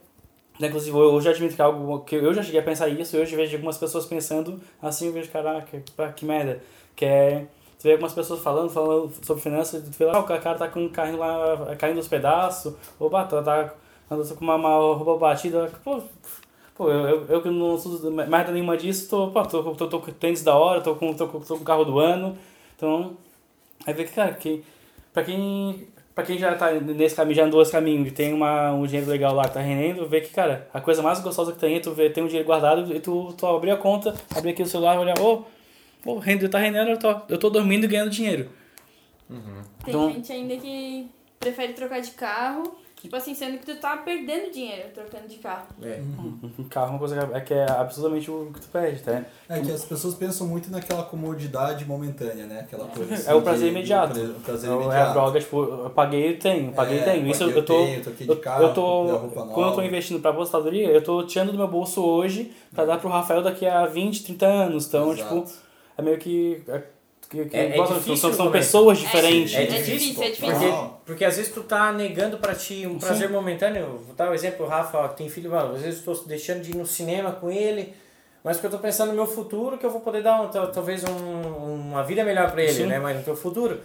[0.66, 3.21] inclusive, eu já admito que é algo que eu já cheguei a pensar isso, e
[3.21, 6.61] hoje vejo algumas pessoas pensando assim, eu vejo, caraca, pá, que merda,
[6.97, 7.47] que é,
[7.79, 10.68] tu vê algumas pessoas falando, falando sobre finanças, tu vê lá, ah, o cara tá
[10.68, 13.75] com um carrinho lá, caindo aos pedaços, ou tá, tá
[14.11, 16.03] andando com uma, uma roupa batida, pô,
[16.79, 20.12] Pô, eu, eu, que não uso merda nenhuma disso, tô, pô, tô, tô, tô com
[20.12, 22.38] tênis da hora, tô com, tô, tô com o carro do ano.
[22.77, 23.16] Então,
[23.85, 24.64] aí vê que, cara, que
[25.12, 28.72] pra quem, pra quem já tá nesse caminho, já andou esse caminho e tem uma,
[28.72, 31.61] um dinheiro legal lá que tá rendendo, vê que, cara, a coisa mais gostosa que
[31.61, 34.50] tem é tu ver, tem um dinheiro guardado e tu, tu abrir a conta, abrir
[34.50, 35.44] aqui o celular e olhar, ô,
[36.04, 38.50] oh, rende, tá rendendo, eu tô, eu tô dormindo e ganhando dinheiro.
[39.28, 39.38] Tem
[39.87, 42.64] Então- gente ainda que prefere trocar de carro,
[43.00, 45.66] tipo assim, sendo que tu tá perdendo dinheiro trocando de carro.
[45.82, 46.00] É.
[46.58, 49.22] Um carro é uma coisa que é, que é absolutamente o que tu perde, tá?
[49.48, 52.61] É que as pessoas pensam muito naquela comodidade momentânea, né?
[52.61, 54.18] Aquela coisa assim É o prazer de- imediato.
[54.20, 55.12] O prazer É a imediato.
[55.12, 57.26] droga, tipo, eu paguei e tenho, paguei e É, tenho.
[57.28, 57.74] Isso paguei, eu tô.
[57.84, 59.18] tenho, tô aqui de eu, carro, eu tô.
[59.54, 62.98] Quando eu tô investindo pra aposentadoria, eu tô tirando do meu bolso hoje pra dar
[62.98, 64.87] pro Rafael daqui a 20, 30 anos.
[64.88, 65.42] Então, Exato.
[65.44, 65.52] tipo,
[65.96, 66.62] é meio que.
[66.68, 66.82] É,
[67.28, 69.54] que, que É- é difícil são, são pessoas diferentes.
[69.54, 70.52] É É difícil, difícil, é difícil.
[70.54, 70.96] Porque, Não.
[71.04, 74.02] porque às vezes tu tá negando pra ti um prazer momentâneo.
[74.06, 76.70] Vou dar um exemplo, o Rafa, tem filho, mano, às vezes eu tô deixando de
[76.70, 77.92] ir no cinema com ele,
[78.42, 80.72] mas porque eu tô pensando no meu futuro, que eu vou poder dar um, tal-
[80.72, 81.12] talvez um,
[81.90, 82.86] uma vida melhor pra ele, Sim.
[82.86, 82.98] né?
[82.98, 83.78] Mas no teu futuro.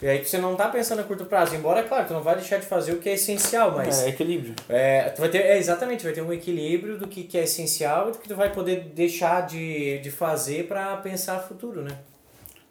[0.00, 2.58] E aí você não tá pensando a curto prazo, embora, claro, tu não vai deixar
[2.58, 4.54] de fazer o que é essencial, mas É equilíbrio.
[4.68, 8.08] é, tu vai ter, é, exatamente, vai ter um equilíbrio do que, que é essencial
[8.08, 11.90] e do que tu vai poder deixar de, de fazer pra pensar futuro, né?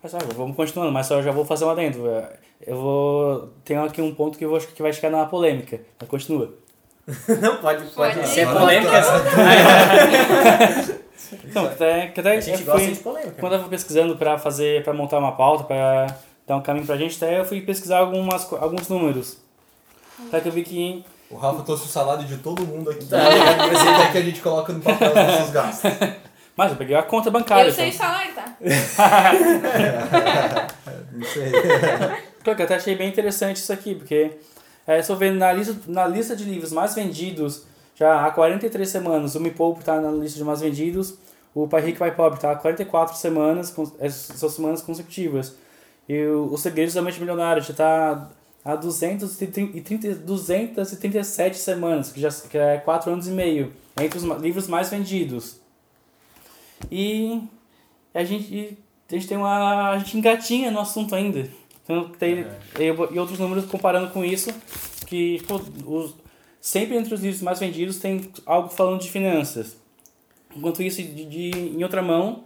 [0.01, 2.03] Mas sabe, vamos continuando, mas só eu já vou fazer um adendo.
[2.65, 3.49] Eu vou.
[3.65, 5.79] Tenho aqui um ponto que, eu vou, que vai chegar na polêmica.
[5.99, 6.53] Mas continua.
[7.41, 8.27] Não, pode, pode, Pode.
[8.27, 9.01] ser Agora polêmica.
[11.45, 13.35] Então, que até, que até A gente gosta fui- de polêmica.
[13.39, 16.07] Quando eu fui pesquisando pra fazer, para montar uma pauta, pra
[16.45, 19.37] dar um caminho pra gente, até eu fui pesquisar algumas, alguns números.
[20.27, 23.05] Até que eu vi que O Rafa trouxe o salário de todo mundo aqui.
[23.05, 23.17] Tá.
[23.19, 25.91] Mas ele quer que a gente coloca no papel os nossos gastos.
[26.57, 27.69] Mas eu peguei a conta bancária.
[27.69, 28.07] Eu sei o então.
[28.07, 28.57] salário, tá?
[31.13, 31.51] Não sei.
[32.41, 34.31] Então, que eu até achei bem interessante isso aqui, porque
[34.87, 38.89] é, se eu ver na lista, na lista de livros mais vendidos, já há 43
[38.89, 41.19] semanas, o Me Poupe está na lista de mais vendidos,
[41.53, 45.55] o Pai Rico Pai Pobre está há 44 semanas, é, são semanas consecutivas.
[46.09, 48.29] E o, o Segredos da Mente Milionária já está
[48.65, 54.67] há 230, 237 semanas, que já que é 4 anos e meio, entre os livros
[54.67, 55.66] mais vendidos.
[56.91, 57.41] E
[58.13, 58.77] a gente,
[59.09, 59.91] a gente tem uma.
[59.91, 61.49] A gente engatinha no assunto ainda.
[61.83, 62.45] Então, tem,
[62.79, 64.53] e, e outros números comparando com isso,
[65.05, 66.15] que pô, os,
[66.59, 69.77] sempre entre os livros mais vendidos tem algo falando de finanças.
[70.55, 72.43] Enquanto isso, de, de, em outra mão,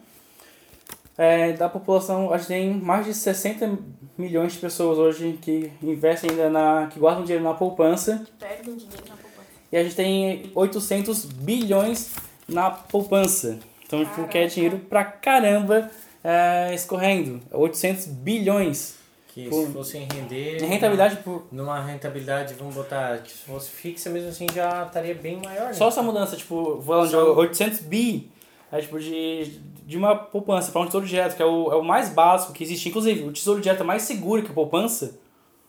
[1.18, 3.80] é, da população, a gente tem mais de 60
[4.18, 6.88] milhões de pessoas hoje que investem ainda na.
[6.88, 8.26] que guardam dinheiro na poupança.
[8.40, 9.48] Perdem dinheiro na poupança.
[9.72, 12.14] E a gente tem 800 bilhões
[12.48, 13.60] na poupança.
[13.92, 15.90] Então, tipo, que é dinheiro pra caramba
[16.24, 17.42] é, escorrendo.
[17.52, 18.96] 800 bilhões.
[19.28, 19.66] Que Pô.
[19.66, 20.58] se fossem render.
[20.60, 21.48] Rentabilidade por.
[21.52, 25.74] Numa rentabilidade, vamos botar, que se fosse fixa mesmo assim já estaria bem maior, né?
[25.74, 28.30] Só essa mudança, tipo, falando de Só- 800 bi,
[28.72, 31.84] é tipo de, de uma poupança para um tesouro direto, que é o, é o
[31.84, 32.90] mais básico que existe.
[32.90, 35.18] Inclusive, o tesouro direto é mais seguro que a poupança.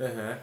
[0.01, 0.39] Aham.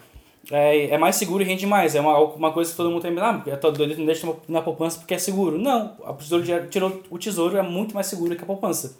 [0.50, 1.94] É, é mais seguro e rende mais.
[1.94, 3.16] É uma, uma coisa que todo mundo tem.
[3.18, 5.58] Ah, eu tô doido, não deixa na poupança porque é seguro.
[5.58, 8.96] Não, o tesouro direto, tirou, o tesouro é muito mais seguro que a poupança.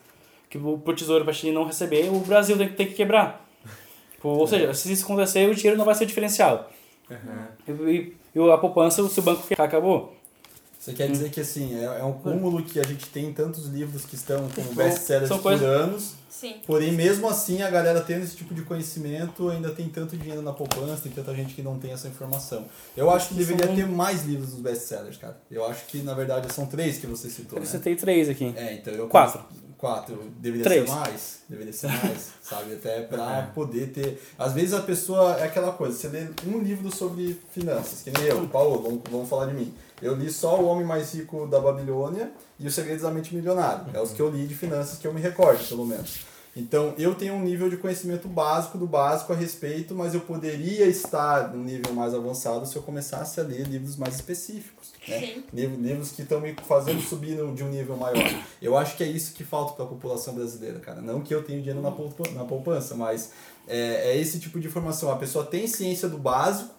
[0.48, 3.46] Que o pro tesouro pra China não receber, o Brasil tem, tem que quebrar.
[4.12, 6.70] Tipo, Ou seja, se isso acontecer, o dinheiro não vai ser diferencial.
[7.10, 7.48] Aham.
[7.88, 10.14] E, e a poupança, se o banco quebrar, acabou.
[10.80, 14.06] Você quer dizer que assim, é, é um cúmulo que a gente tem tantos livros
[14.06, 16.54] que estão como best-sellers por coisas- anos, Sim.
[16.66, 20.54] porém mesmo assim a galera tendo esse tipo de conhecimento ainda tem tanto dinheiro na
[20.54, 22.64] poupança, tem tanta gente que não tem essa informação.
[22.96, 25.36] Eu acho que deveria São- ter mais livros dos best-sellers, cara.
[25.50, 27.68] Eu acho que na verdade são três que você citou, Eu né?
[27.68, 28.50] citei três aqui.
[28.56, 29.42] É, então eu Quatro.
[29.76, 30.88] quatro, deveria Três.
[30.88, 32.72] ser mais, deveria ser mais, sabe?
[32.72, 34.18] Até pra poder ter.
[34.38, 38.28] Às vezes a pessoa é aquela coisa, você lê um livro sobre finanças, que nem
[38.28, 39.74] eu, Paulo, vamos, vamos falar de mim.
[40.02, 43.86] Eu li só O Homem Mais Rico da Babilônia e Os Segredos da Mente Milionária.
[43.92, 46.20] É os que eu li de finanças que eu me recordo, pelo menos.
[46.56, 50.84] Então, eu tenho um nível de conhecimento básico do básico a respeito, mas eu poderia
[50.86, 54.92] estar num nível mais avançado se eu começasse a ler livros mais específicos.
[55.06, 55.44] Né?
[55.52, 58.28] Livros, que estão me fazendo subir de um nível maior.
[58.60, 61.00] Eu acho que é isso que falta para a população brasileira, cara.
[61.00, 63.30] Não que eu tenha dinheiro na poupança, mas
[63.68, 65.10] é, é esse tipo de informação.
[65.12, 66.74] A pessoa tem ciência do básico,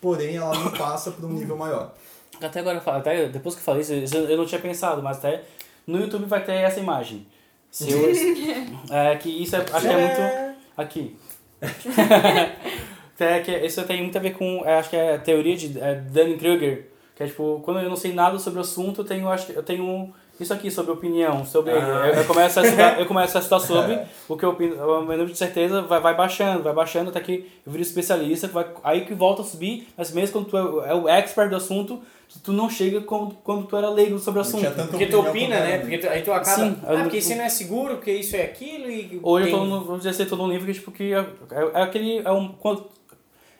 [0.00, 1.94] porém ela não passa para um nível maior.
[2.42, 5.18] Até agora, eu falo- até depois que eu falei isso, eu não tinha pensado, mas
[5.18, 5.42] até
[5.86, 7.26] no YouTube vai ter essa imagem.
[7.70, 8.10] Se eu,
[8.90, 10.60] é que isso é, acho que é muito.
[10.76, 11.16] Aqui.
[13.18, 15.78] é que isso tem muito a ver com, é, acho que é a teoria de
[15.78, 19.28] é, Dunning-Kruger, que é tipo, quando eu não sei nada sobre o assunto, eu tenho,
[19.28, 22.08] acho, que- eu tenho isso aqui sobre opinião, sobre, Ah.
[22.08, 24.86] eu, eu começo a estudar, eu começo a estudar sobre o que eu opino, o
[25.02, 28.66] meu número de certeza vai, vai baixando, vai baixando até que eu viro especialista, vai,
[28.82, 32.00] aí que volta a subir, mas mesmo quando tu é, é o expert do assunto,
[32.38, 34.62] tu não chega quando, quando tu era leigo sobre o assunto.
[34.88, 35.70] Porque tu opina, né?
[35.72, 35.80] era.
[35.80, 36.62] Porque tu- aí tu acaba.
[36.64, 39.18] Sim, ah, eu- porque isso não é seguro, porque isso é aquilo e.
[39.22, 41.12] Hoje eu tem- tô no, vamos dizer assim, eu tô num livro que, tipo, que
[41.12, 42.86] é, é, é aquele, é um, quando,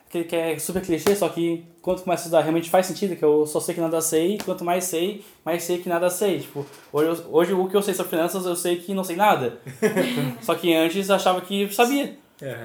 [0.08, 3.24] aquele que é super clichê, só que quando começa a estudar realmente faz sentido, que
[3.24, 6.40] eu só sei que nada sei, quanto mais sei, mais sei que nada sei.
[6.40, 9.16] Tipo, hoje, eu- hoje o que eu sei sobre finanças, eu sei que não sei
[9.16, 9.58] nada.
[10.42, 12.16] só que antes eu achava que sabia.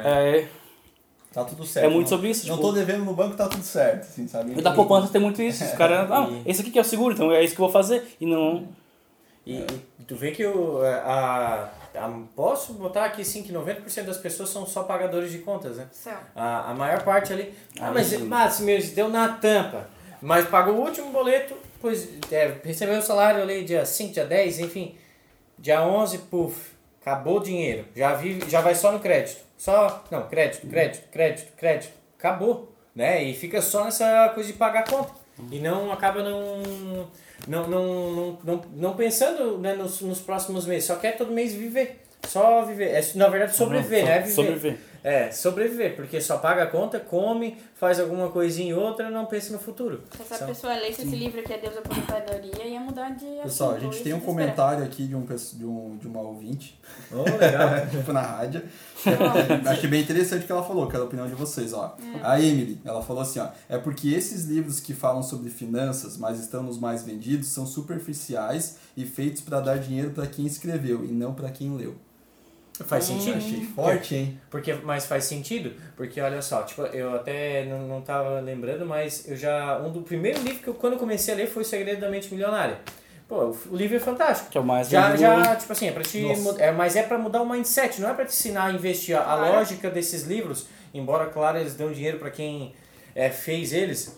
[0.06, 0.48] É,
[1.36, 1.86] Tá tudo certo.
[1.86, 4.26] é muito não- sobre isso, Não tipo, tô devendo no banco, tá tudo certo, assim,
[4.26, 4.58] sabe?
[4.58, 5.66] e da poupança tem muito isso.
[5.66, 7.74] Os caras, ah, esse aqui que é o seguro, então é isso que eu vou
[7.74, 8.16] fazer.
[8.22, 8.66] E não...
[9.46, 9.58] E,
[10.00, 14.50] e tu vê que o, a, a- Posso botar aqui sim que 90% das pessoas
[14.50, 15.88] são só pagadores de contas, né?
[15.92, 16.18] Céu.
[16.36, 17.54] A, a maior parte ali.
[17.80, 19.90] Ah, Ah, mas, mas meu, deu na tampa.
[20.22, 24.60] Mas pagou o último boleto, pois é, recebeu o salário ali dia 5, dia 10,
[24.60, 24.96] enfim.
[25.60, 26.72] Dia 11, puf,
[27.02, 27.86] acabou o dinheiro.
[27.96, 29.45] Já, vi, já vai só no crédito.
[29.58, 30.04] Só.
[30.12, 31.94] Não, crédito, crédito, crédito, crédito.
[32.18, 32.72] Acabou.
[32.96, 33.24] Né?
[33.24, 35.12] E fica só nessa coisa de pagar a conta.
[35.52, 36.62] E não acaba não.
[37.48, 41.54] Não, não, não, não, não pensando né, nos, nos próximos meses, só quer todo mês
[41.54, 42.02] viver.
[42.26, 42.86] Só viver.
[42.92, 44.26] É, na verdade, sobreviver, Não, né?
[44.26, 44.56] so- Viver.
[44.56, 44.78] Sobreviver.
[45.08, 49.54] É, sobreviver, porque só paga a conta, come, faz alguma coisinha e outra, não pensa
[49.54, 50.02] no futuro.
[50.16, 53.74] Se essa Só- pessoa lesse esse livro que é Deus Aposentadoria, ia mudar de Pessoal,
[53.74, 56.80] a assunto, gente ia tem um comentário aqui de, um, de, um, de uma ouvinte,
[57.12, 57.70] Oh, legal.
[57.92, 58.64] tipo na rádio.
[59.70, 61.96] Achei bem interessante o que ela falou, que era a opinião de vocês, ó.
[62.24, 66.40] A Emily, ela falou assim, ó, é porque esses livros que falam sobre finanças, mas
[66.40, 71.10] estão nos mais vendidos, são superficiais e feitos para dar dinheiro para quem escreveu e
[71.10, 71.96] não para quem leu.
[72.84, 73.38] Faz Eu sentido?
[73.38, 74.40] achei forte, hein?
[74.50, 79.28] Porque, mas faz sentido, porque olha só, tipo, eu até não, não tava lembrando, mas
[79.30, 79.80] eu já.
[79.80, 82.10] Um do primeiro livro que eu quando eu comecei a ler foi O Segredo da
[82.10, 82.80] Mente Milionária.
[83.28, 84.52] Pô, o, livro é fantástico.
[84.52, 86.22] Que é o mais Já, já, tipo assim, é pra te.
[86.22, 86.62] Nossa.
[86.62, 89.16] É, mas é pra mudar o mindset, não é pra te ensinar a investir.
[89.16, 89.54] A, a Claro.
[89.54, 92.74] lógica desses livros, embora, claro, eles dão dinheiro pra quem
[93.16, 94.16] é, fez eles,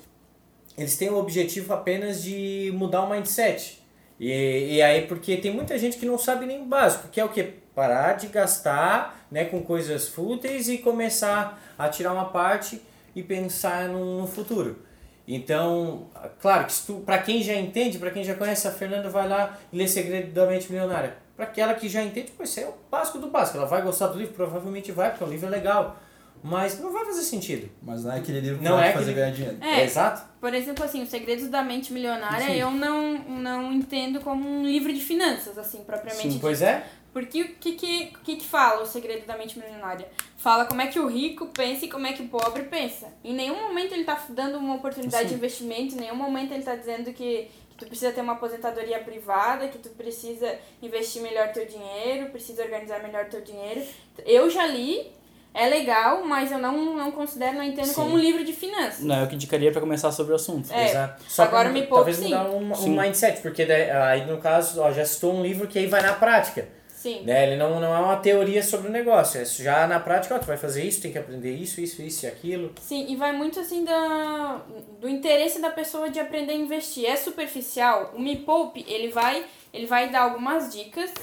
[0.78, 3.82] eles têm o objetivo apenas de mudar o mindset.
[4.20, 7.24] E, e aí, porque tem muita gente que não sabe nem o básico, que é
[7.24, 7.54] o quê?
[7.78, 12.82] Parar de gastar né, com coisas fúteis e começar a tirar uma parte
[13.16, 14.80] e pensar no, no futuro.
[15.28, 16.08] Então,
[16.42, 19.56] claro que tu, pra quem já entende, pra quem já conhece, a Fernanda vai lá
[19.72, 21.18] e lê Segredo da Mente Milionária.
[21.36, 23.60] Pra aquela que já entende, pô, isso é o básico do básico.
[23.60, 24.34] Ela vai gostar do livro?
[24.34, 25.98] Provavelmente vai, porque o livro é legal.
[26.44, 27.70] Mas não vai fazer sentido.
[27.80, 29.58] Mas não é aquele livro que Não vai é fazer aquele- ganhar dinheiro.
[29.62, 29.84] É.
[29.84, 30.24] Exato?
[30.42, 32.56] Por exemplo, assim, Os Segredos da Mente Milionária, Sim.
[32.56, 36.42] eu não, não entendo como um livro de finanças, assim, propriamente dito.
[36.42, 36.84] Pois é.
[37.18, 40.08] Porque o que que, que que fala o Segredo da Mente Milionária?
[40.38, 43.08] Fala como é que o rico pensa e como é que o pobre pensa.
[43.24, 45.30] Em nenhum momento ele tá dando uma oportunidade Sim.
[45.30, 49.00] de investimento, em nenhum momento ele tá dizendo que, que tu precisa ter uma aposentadoria
[49.00, 53.82] privada, que tu precisa investir melhor teu dinheiro, precisa organizar melhor teu dinheiro.
[54.24, 55.12] Eu já li,
[55.56, 57.96] é legal, mas eu não, não considero, não entendo Sim.
[57.96, 59.00] como um livro de finanças.
[59.04, 60.72] Não, eu que indicaria pra começar sobre o assunto.
[60.72, 61.24] É, Exato.
[61.40, 62.26] agora pra, me poupe, Talvez sim.
[62.26, 62.92] mudar um, Sim.
[62.92, 66.04] um mindset, porque daí, aí no caso, ó, já citou um livro que aí vai
[66.04, 66.77] na prática.
[66.98, 67.22] Sim.
[67.22, 67.46] Né?
[67.46, 69.40] Ele não, não é uma teoria sobre o negócio.
[69.40, 72.26] É já na prática, ó, tu vai fazer isso, tem que aprender isso, isso, isso
[72.26, 72.74] e aquilo.
[72.82, 74.62] Sim, e vai muito assim da,
[75.00, 77.06] do interesse da pessoa de aprender a investir.
[77.06, 78.14] É superficial.
[78.16, 81.14] O Me Poupe, ele vai, ele vai dar algumas dicas.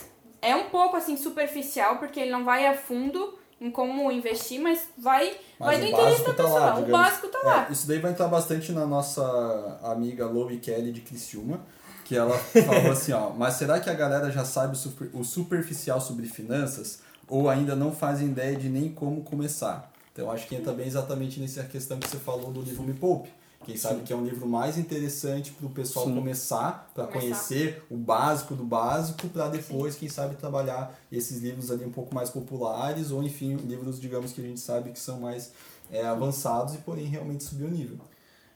[0.40, 4.87] É um pouco assim superficial, porque ele não vai a fundo em como investir, mas
[4.96, 6.60] vai, vai do interesse da tá pessoa.
[6.60, 7.66] lá, o básico tá lá.
[7.68, 11.60] É, isso daí vai entrar bastante na nossa amiga Lowe Kelly de Criciúma,
[12.05, 15.25] que ela falou assim, ó, mas será que a galera já sabe o, super- o
[15.25, 19.90] superficial sobre finanças ou ainda não fazem ideia de nem como começar?
[20.12, 23.31] Então acho que entra bem exatamente nessa questão que você falou do livro Me Poupe.
[23.64, 26.14] Quem sabe que é um livro mais interessante para o pessoal Sim.
[26.14, 31.83] começar, para conhecer o básico do básico, para depois, quem sabe, trabalhar esses livros ali
[31.83, 35.53] um pouco mais populares, ou enfim, livros, digamos, que a gente sabe que são mais
[35.90, 37.97] é, avançados e porém realmente subir o nível.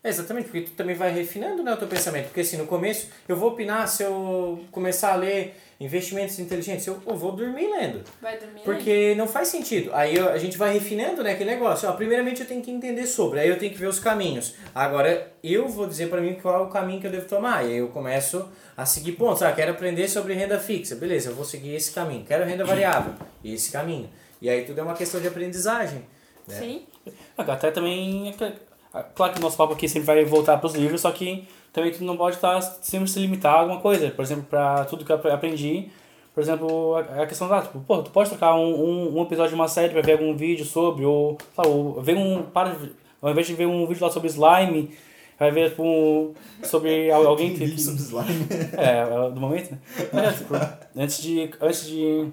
[0.02, 2.26] É, exatamente, porque tu também vai refinando né, o teu pensamento.
[2.26, 7.00] Porque assim, no começo, eu vou opinar se eu começar a ler investimentos inteligentes, eu,
[7.06, 8.02] eu vou dormir lendo.
[8.22, 8.60] Vai dormir.
[8.64, 9.90] Porque não faz sentido.
[9.92, 11.88] Aí eu- a gente vai refinando né, aquele negócio.
[11.88, 14.54] Ó, primeiramente eu tenho que entender sobre, aí eu tenho que ver os caminhos.
[14.74, 17.64] Agora eu vou dizer pra mim qual é o caminho que eu devo tomar.
[17.64, 19.42] E aí eu começo a seguir pontos.
[19.42, 20.94] Ah, quero aprender sobre renda fixa.
[20.94, 22.24] Beleza, eu vou seguir esse caminho.
[22.24, 23.14] Quero renda variável.
[23.44, 24.08] Esse caminho.
[24.40, 26.04] E aí tudo é uma questão de aprendizagem.
[26.46, 26.54] Né?
[26.58, 26.86] Sim.
[27.36, 28.34] Até também.
[28.94, 31.44] É Claro que o nosso papo aqui sempre vai voltar para os livros, só que
[31.72, 34.10] também tu não pode estar sempre se limitar a alguma coisa.
[34.10, 35.88] Por exemplo, para tudo que eu apre- aprendi,
[36.34, 37.62] por exemplo, a questão da.
[37.62, 40.34] Tipo, pô, tu pode trocar um, um, um episódio de uma série para ver algum
[40.36, 42.42] vídeo sobre, ou, lá, ou ver um.
[42.42, 42.76] Para,
[43.20, 44.90] ao invés de ver um vídeo lá sobre slime,
[45.38, 47.64] vai ver tipo, um- sobre al- alguém que.
[47.66, 48.46] Vídeo sobre slime.
[48.76, 49.78] é, é do momento, né?
[50.12, 50.54] Mas, é, tipo,
[50.96, 51.50] antes de.
[51.60, 52.28] Antes de.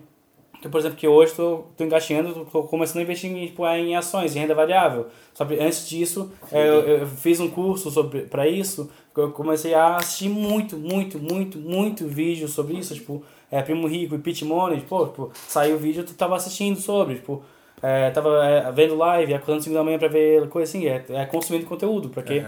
[0.66, 3.96] Que, Por exemplo, que hoje tô, tô engatinhando, tô começando a investir em, tipo, em
[3.96, 5.08] ações, em renda variável.
[5.34, 9.74] Sabe, antes disso, é, eu, eu fiz um curso sobre para isso, que eu comecei
[9.74, 14.44] a assistir muito, muito, muito, muito vídeo sobre isso, tipo, é, Primo Rico e Pit
[14.44, 17.44] Money, pô, tipo, saiu o vídeo, eu tava assistindo sobre, tipo,
[17.82, 21.26] é, tava é, vendo live, acordando 5 da manhã pra ver coisa assim, é, é
[21.26, 22.44] consumindo conteúdo, porque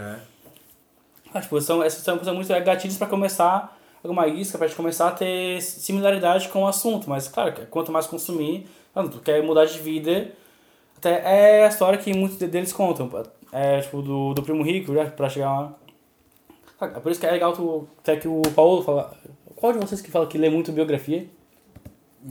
[1.33, 3.76] ah, tipo, são, essas são coisas muito gatilhos para começar,
[4.07, 7.09] alguma isca, pra gente começar a ter similaridade com o assunto.
[7.09, 10.31] Mas, claro, que quanto mais consumir, quando tu quer mudar de vida,
[10.97, 11.21] até
[11.59, 13.09] é a história que muitos de- deles contam.
[13.51, 15.73] É, tipo, do, do Primo Rico, né, pra chegar lá.
[16.79, 19.13] Ah, Por isso que é legal tu, até que o Paulo fala...
[19.55, 21.25] Qual de vocês que fala que lê muito biografia?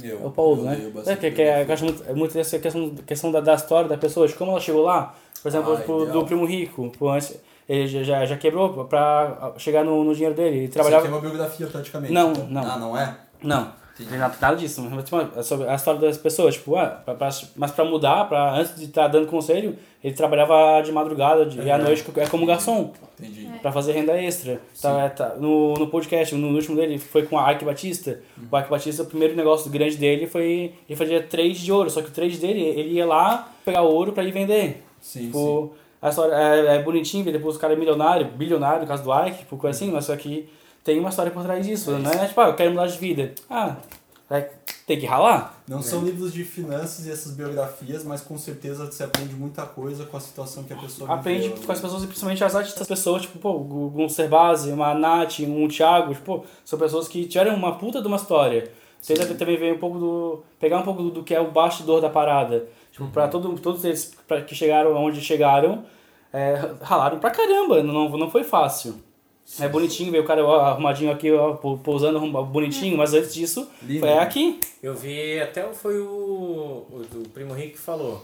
[0.03, 0.93] Eu, É o Paulo, eu né?
[1.07, 1.75] É, que, que é, eu biografia.
[1.75, 4.61] acho muito, é muito essa questão, questão da, da história da pessoa, de como ela
[4.61, 5.15] chegou lá.
[5.43, 6.07] Por exemplo, Ah, ideal.
[6.07, 6.93] do Primo Rico.
[7.09, 7.37] Antes,
[7.69, 10.57] ele já, já, já quebrou pra chegar no, no dinheiro dele.
[10.59, 11.03] Ele trabalhava...
[11.05, 12.13] aqui é uma biografia praticamente.
[12.13, 12.47] Não, então.
[12.49, 12.71] não.
[12.71, 13.17] Ah, não é?
[13.43, 14.17] Não, Entendi.
[14.17, 14.83] não nada, disso.
[14.91, 18.29] Mas, tipo, é sobre a história das pessoas, tipo, ah, pra, pra, mas pra mudar,
[18.29, 21.83] pra, antes de estar dando conselho, ele trabalhava de madrugada de, e à Uhum.
[21.83, 23.49] noite é como garçom, Entendi.
[23.61, 24.61] pra fazer renda extra.
[24.81, 28.21] Tá, tá, no, no podcast, no último dele, foi com a Ike Batista.
[28.39, 28.47] Uhum.
[28.53, 32.01] O Ike Batista, o primeiro negócio grande dele foi, ele fazia trade de ouro, só
[32.01, 34.85] que o trade dele, ele ia lá pegar ouro pra ir vender.
[35.01, 35.71] Sim, sim.
[36.01, 39.27] A história é, é bonitinho, ver depois o cara é milionário, bilionário, no caso do
[39.27, 40.49] Ike, tipo, coisa assim, mas só que
[40.85, 42.99] tem uma história por trás disso, É não é tipo, ah, eu quero mudar de
[42.99, 43.33] vida.
[43.51, 43.77] Ah,
[44.29, 44.49] vai
[44.87, 45.61] ter que ralar?
[45.67, 50.05] Não são livros de finanças e essas biografias, mas com certeza você aprende muita coisa
[50.05, 51.83] com a situação que a pessoa Aprende viveu, com as né?
[51.83, 56.15] pessoas e principalmente as artistas pessoas, tipo, pô, o Gun Cerbasi, uma Nath, um Thiago,
[56.15, 58.71] tipo, são pessoas que tiveram uma puta de uma história.
[59.01, 60.43] Você também ver um pouco do.
[60.59, 62.67] pegar um pouco do, do que é o bastidor da parada.
[62.97, 65.85] Tipo, pra todo, todos eles pra, que chegaram onde chegaram,
[66.33, 68.97] é, ralaram pra caramba, não, não foi fácil.
[69.61, 73.69] É bonitinho ver o cara ó, arrumadinho aqui, ó, pou- pousando bonitinho, mas antes disso,
[73.83, 74.01] Lindo.
[74.01, 74.59] foi aqui.
[74.83, 78.23] Eu vi, até foi o, o do Primo Rico que falou.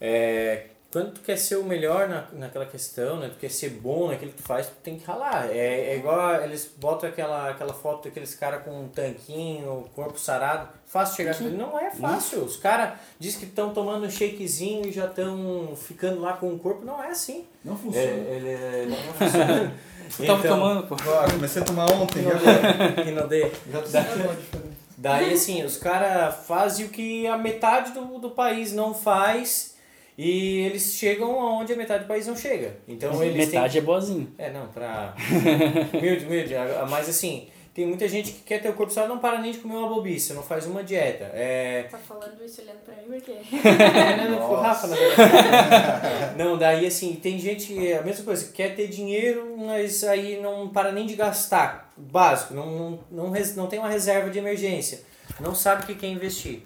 [0.00, 3.28] É, quando tu quer ser o melhor na, naquela questão, né?
[3.28, 5.50] Tu quer ser bom naquilo que tu faz, tu tem que ralar.
[5.50, 10.68] É, é igual eles botam aquela, aquela foto daqueles caras com um tanquinho, corpo sarado.
[10.86, 11.38] Fácil chegar.
[11.40, 12.44] Não é fácil.
[12.44, 16.58] Os caras dizem que estão tomando um shakezinho e já estão ficando lá com o
[16.58, 16.84] corpo.
[16.84, 17.44] Não é assim.
[17.64, 18.06] Não É, funciona.
[18.06, 19.74] ele, é- não funciona.
[20.20, 20.94] Eu tava tomando, pô.
[20.94, 23.02] Ó, comecei a tomar ontem, agora?
[23.06, 23.50] E não dê.
[23.70, 24.66] Já tô.
[24.98, 29.75] Daí, assim, os caras fazem o que a metade do, do país não faz
[30.18, 32.76] e eles chegam aonde a metade do país não chega.
[32.88, 34.26] Então, eles Metade é boazinho.
[34.36, 34.46] têm...
[34.46, 35.14] É, não, pra...
[35.92, 36.54] humilde, humilde.
[36.88, 39.58] Mas, assim, tem muita gente que quer ter o corpo saudável não para nem de
[39.58, 41.24] comer uma bobice, não faz uma dieta.
[41.34, 41.82] É...
[41.90, 43.36] Tá falando isso olhando pra mim por quê?
[44.16, 46.38] Não, não, Rafa, na verdade.
[46.38, 50.40] Não, daí assim, tem gente, que é a mesma coisa, quer ter dinheiro, mas aí
[50.40, 51.92] não para nem de gastar.
[51.94, 55.02] Básico, não, não, não, não tem uma reserva de emergência.
[55.38, 56.62] Não sabe o que quer investir.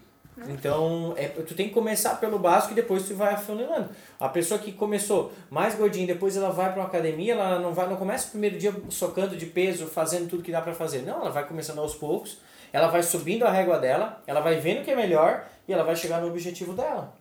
[0.48, 3.90] Então, é, tu tem que começar pelo básico e depois tu vai afunilando.
[4.18, 7.88] A pessoa que começou mais gordinha, depois ela vai para uma academia, ela não vai,
[7.88, 11.02] não começa o primeiro dia socando de peso, fazendo tudo que dá para fazer.
[11.02, 12.38] Não, ela vai começando aos poucos,
[12.72, 15.82] ela vai subindo a régua dela, ela vai vendo o que é melhor e ela
[15.82, 17.14] vai chegar no objetivo dela.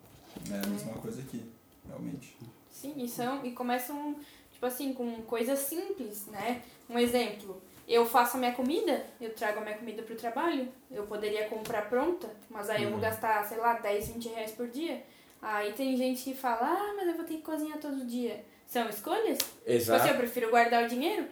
[0.50, 1.44] É a mesma coisa aqui,
[1.88, 2.38] realmente.
[2.72, 4.16] Sim, e, são, e começam,
[4.54, 6.62] tipo assim, com coisas simples, né?
[6.90, 11.08] Um exemplo, eu faço a minha comida, eu trago a minha comida pro trabalho, eu
[11.08, 15.02] poderia comprar pronta, mas aí eu vou gastar, sei lá, 10, 20 reais por dia.
[15.42, 18.46] Aí tem gente que fala, ah, mas eu vou ter que cozinhar todo dia.
[18.68, 19.40] São escolhas?
[19.66, 20.04] Exato.
[20.04, 21.26] assim, eu prefiro guardar o dinheiro.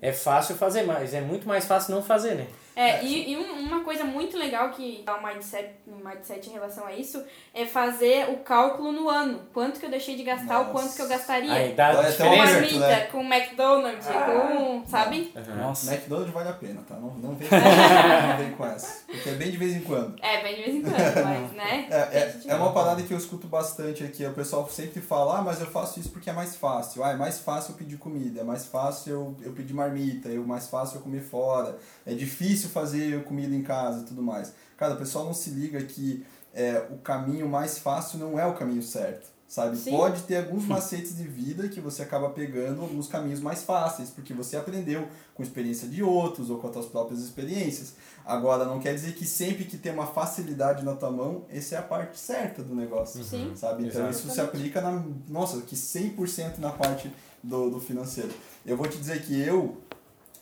[0.00, 2.46] É fácil fazer, mas é muito mais fácil não fazer, né?
[2.76, 6.52] É, e, e um- uma coisa muito legal que dá um mindset, um mindset em
[6.52, 7.24] relação a isso
[7.54, 9.40] é fazer o cálculo no ano.
[9.54, 10.72] Quanto que eu deixei de gastar, o Nossa.
[10.72, 11.52] quanto que eu gastaria.
[11.52, 12.46] Aí dá com uma diferença.
[12.46, 13.00] certo, marmita, né?
[13.06, 14.84] com McDonald's, com.
[14.86, 15.32] Sabe?
[15.34, 15.56] Aham.
[15.56, 15.94] Nossa.
[15.94, 16.96] McDonald's vale a pena, tá?
[16.96, 19.04] Não, não, vem, não vem com essa.
[19.06, 20.14] Porque é bem de vez em quando.
[20.22, 21.86] É, bem de vez em quando, mas, né?
[21.90, 24.24] É, é, é uma parada que eu escuto bastante aqui.
[24.26, 27.02] O pessoal sempre fala, ah, mas eu faço isso porque é mais fácil.
[27.02, 30.34] Ah, é mais fácil eu pedir comida, é mais fácil eu, eu pedir marmita, é
[30.36, 34.52] mais fácil eu comer fora, é difícil fazer comida em casa e tudo mais.
[34.76, 38.54] Cara, o pessoal não se liga que é, o caminho mais fácil não é o
[38.54, 39.36] caminho certo.
[39.48, 39.76] Sabe?
[39.76, 39.92] Sim.
[39.92, 44.34] Pode ter alguns macetes de vida que você acaba pegando alguns caminhos mais fáceis, porque
[44.34, 47.94] você aprendeu com experiência de outros ou com as suas próprias experiências.
[48.24, 51.78] Agora, não quer dizer que sempre que tem uma facilidade na tua mão, essa é
[51.78, 53.22] a parte certa do negócio.
[53.22, 53.52] Sim.
[53.54, 53.86] Sabe?
[53.86, 54.26] Então Exato.
[54.26, 55.04] isso se aplica na.
[55.28, 57.08] Nossa, que 100% na parte
[57.40, 58.30] do, do financeiro.
[58.64, 59.76] Eu vou te dizer que eu,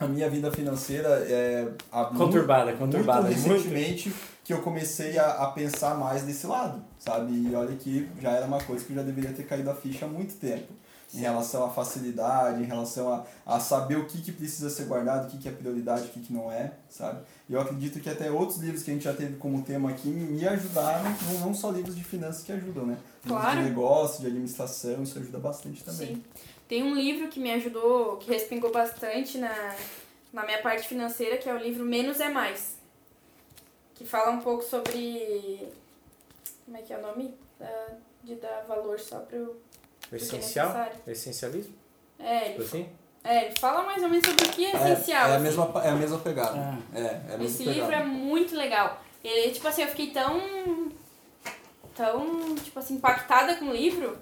[0.01, 1.69] a minha vida financeira é.
[1.93, 3.23] há mu- Conturbada, conturbada.
[3.29, 3.53] Muito Muito.
[3.53, 4.15] recentemente
[4.45, 7.33] que eu comecei a, a pensar mais desse lado, sabe?
[7.33, 10.05] E olha que já era uma coisa que eu já deveria ter caído a ficha
[10.05, 10.73] há muito tempo.
[11.15, 15.29] Em relação à facilidade, em relação a, a saber o que, que precisa ser guardado,
[15.29, 17.21] o que, que é prioridade, o que, que não é, sabe?
[17.49, 20.09] E eu acredito que até outros livros que a gente já teve como tema aqui
[20.09, 22.99] me ajudaram, não, não só livros de finanças que ajudam, né?
[23.25, 23.59] Livros Claro.
[23.63, 26.17] de negócio, de administração, isso ajuda bastante também.
[26.17, 26.23] Sim.
[26.75, 29.77] Tem um livro que me ajudou, que respingou bastante na,
[30.33, 32.77] na minha parte financeira, que é o livro Menos é Mais.
[33.95, 35.69] Que fala um pouco sobre.
[36.65, 37.33] Como é que é o nome?
[37.61, 37.91] Da-
[38.25, 39.39] de dar valor só pro.
[40.11, 40.75] O é essencial?
[41.07, 41.77] O essencialismo?
[42.19, 42.89] É, Tipo ele, assim?
[43.23, 45.29] é, ele fala mais ou menos sobre o que é É, essencial.
[45.29, 45.45] é, a assim.
[45.45, 46.59] mesma, é a mesma pegada.
[46.59, 46.79] Ah.
[46.93, 47.79] É, é a mesma Esse pegada.
[47.79, 49.01] livro é muito legal.
[49.23, 50.91] Ele, tipo assim, eu fiquei tão.
[51.95, 54.19] tão, tipo assim, impactada com o livro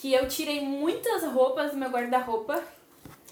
[0.00, 2.60] que eu tirei muitas roupas do meu guarda-roupa,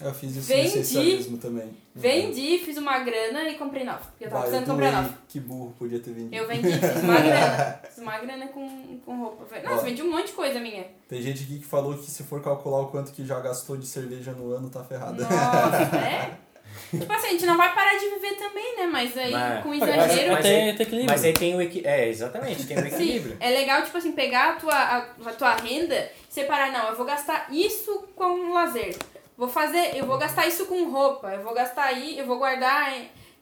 [0.01, 1.29] Eu fiz isso Vendi.
[1.29, 1.77] no também.
[1.95, 3.99] vendi, fiz uma grana e comprei nova.
[3.99, 5.17] Porque eu tava precisando comprar nova.
[5.29, 6.35] que burro, podia ter vendido.
[6.35, 7.79] Eu vendi, fiz uma grana.
[7.87, 9.45] Fiz uma grana com, com roupa.
[9.63, 9.83] Nossa, Ó.
[9.83, 10.85] vendi um monte de coisa minha.
[11.07, 13.85] Tem gente aqui que falou que se for calcular o quanto que já gastou de
[13.85, 15.21] cerveja no ano, tá ferrado.
[15.21, 16.37] Nossa, é?
[16.99, 18.85] Tipo assim, a gente não vai parar de viver também, né?
[18.87, 20.31] Mas aí, Mas- com mas- exagero...
[20.33, 21.05] mas- tem, tem equilíbrio.
[21.09, 21.91] Mas aí tem o equilíbrio.
[21.91, 23.37] É, exatamente, tem o Sim, equilíbrio.
[23.39, 25.95] é legal, tipo assim, pegar a tua, a, a tua renda
[26.29, 28.95] e separar, não, eu vou gastar isso com lazer.
[29.37, 32.93] Vou fazer, eu vou gastar isso com roupa, eu vou gastar aí, eu vou guardar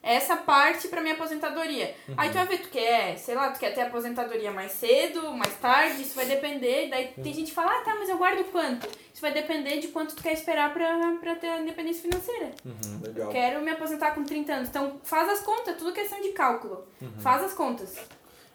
[0.03, 1.93] essa parte pra minha aposentadoria.
[2.17, 5.53] Aí tu vai ver, tu quer, sei lá, tu quer ter aposentadoria mais cedo, mais
[5.55, 6.89] tarde, isso vai depender.
[6.89, 8.87] Daí tem gente que fala, ah tá, mas eu guardo quanto?
[9.13, 12.51] Isso vai depender de quanto tu quer esperar pra, pra ter a independência financeira.
[13.03, 13.29] Legal.
[13.29, 14.69] Quero me aposentar com 30 anos.
[14.69, 16.87] Então faz as contas, tudo questão de cálculo.
[17.19, 17.95] Faz as contas.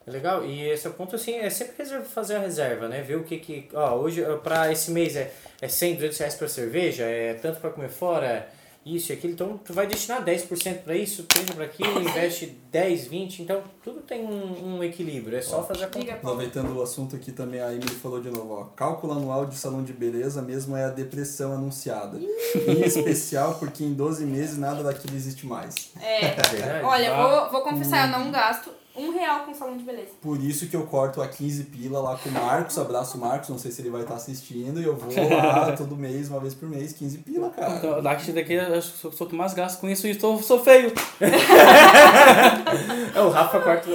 [0.06, 3.02] É legal, e esse é o ponto assim, é sempre reserva, fazer a reserva, né?
[3.02, 3.68] Ver o que que.
[3.74, 7.58] Ó, hoje, ó, pra esse mês é, é 100, 200 reais pra cerveja, é tanto
[7.58, 8.48] pra comer fora,
[8.86, 9.32] isso e aquilo.
[9.32, 13.42] Então, tu vai destinar 10% pra isso, 30% pra aquilo, investe 10, 20.
[13.42, 16.12] Então, tudo tem um, um equilíbrio, é só fazer a conta.
[16.12, 18.64] Aproveitando o assunto aqui também, a Emily falou de novo, ó.
[18.76, 22.18] Cálculo anual de salão de beleza mesmo é a depressão anunciada.
[22.18, 25.90] em especial porque em 12 meses nada daquilo existe mais.
[26.00, 26.36] É.
[26.56, 26.82] É?
[26.84, 27.48] Olha, Ah.
[27.48, 30.10] vou, vou confessar, eu não gasto um real com salão de beleza.
[30.20, 33.58] Por isso que eu corto a 15 pila lá com o Marcos, abraço Marcos, não
[33.58, 36.68] sei se ele vai estar assistindo, e eu vou lá todo mês, uma vez por
[36.68, 37.76] mês, 15 pila, cara.
[37.76, 40.62] Então, daqui, daqui eu sou, sou o que mais gasto com isso e tô, sou
[40.62, 40.92] feio.
[43.14, 43.88] É, o Rafa corta.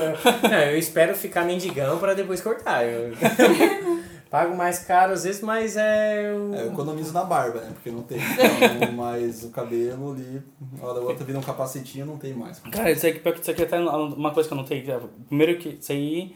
[0.50, 2.84] Não, eu espero ficar mendigão pra depois cortar.
[2.84, 3.14] Eu
[4.32, 6.34] pago mais caro às vezes, mas é.
[6.34, 7.72] o- É, eu economizo na barba, né?
[7.74, 8.18] Porque não tem.
[8.18, 10.42] Então, mas o cabelo ali,
[10.82, 12.60] hora ou outra vira um capacetinho, não tem mais.
[12.60, 15.10] Cara, isso aqui, isso aqui é até uma coisa que eu não tenho.
[15.28, 16.34] Primeiro que isso aí.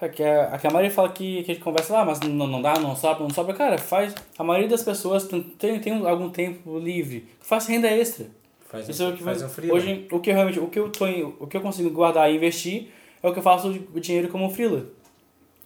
[0.00, 2.20] é que a, a que a maioria fala que, que a gente conversa lá, mas
[2.20, 3.52] não, não dá, não sobra, não sobra.
[3.52, 4.14] Cara, faz.
[4.38, 7.28] A maioria das pessoas tem, tem, tem algum tempo livre.
[7.40, 8.26] Faz renda extra.
[8.68, 9.74] Faz um, Isso é o que faz vai- um freela.
[9.74, 11.04] Hoje, o que eu realmente, o que eu tô,
[11.40, 12.90] o que eu consigo guardar e investir
[13.22, 14.86] é o que eu faço o dinheiro como freela.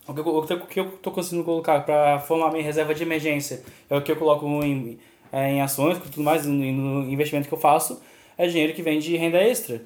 [0.07, 0.27] O que, eu,
[0.57, 4.11] o que eu- tô conseguindo colocar para formar minha reserva de emergência é o que
[4.11, 4.99] eu coloco em,
[5.33, 8.03] é, em ações, tudo mais, no, no investimento que eu faço,
[8.37, 9.81] é dinheiro que vem de renda extra.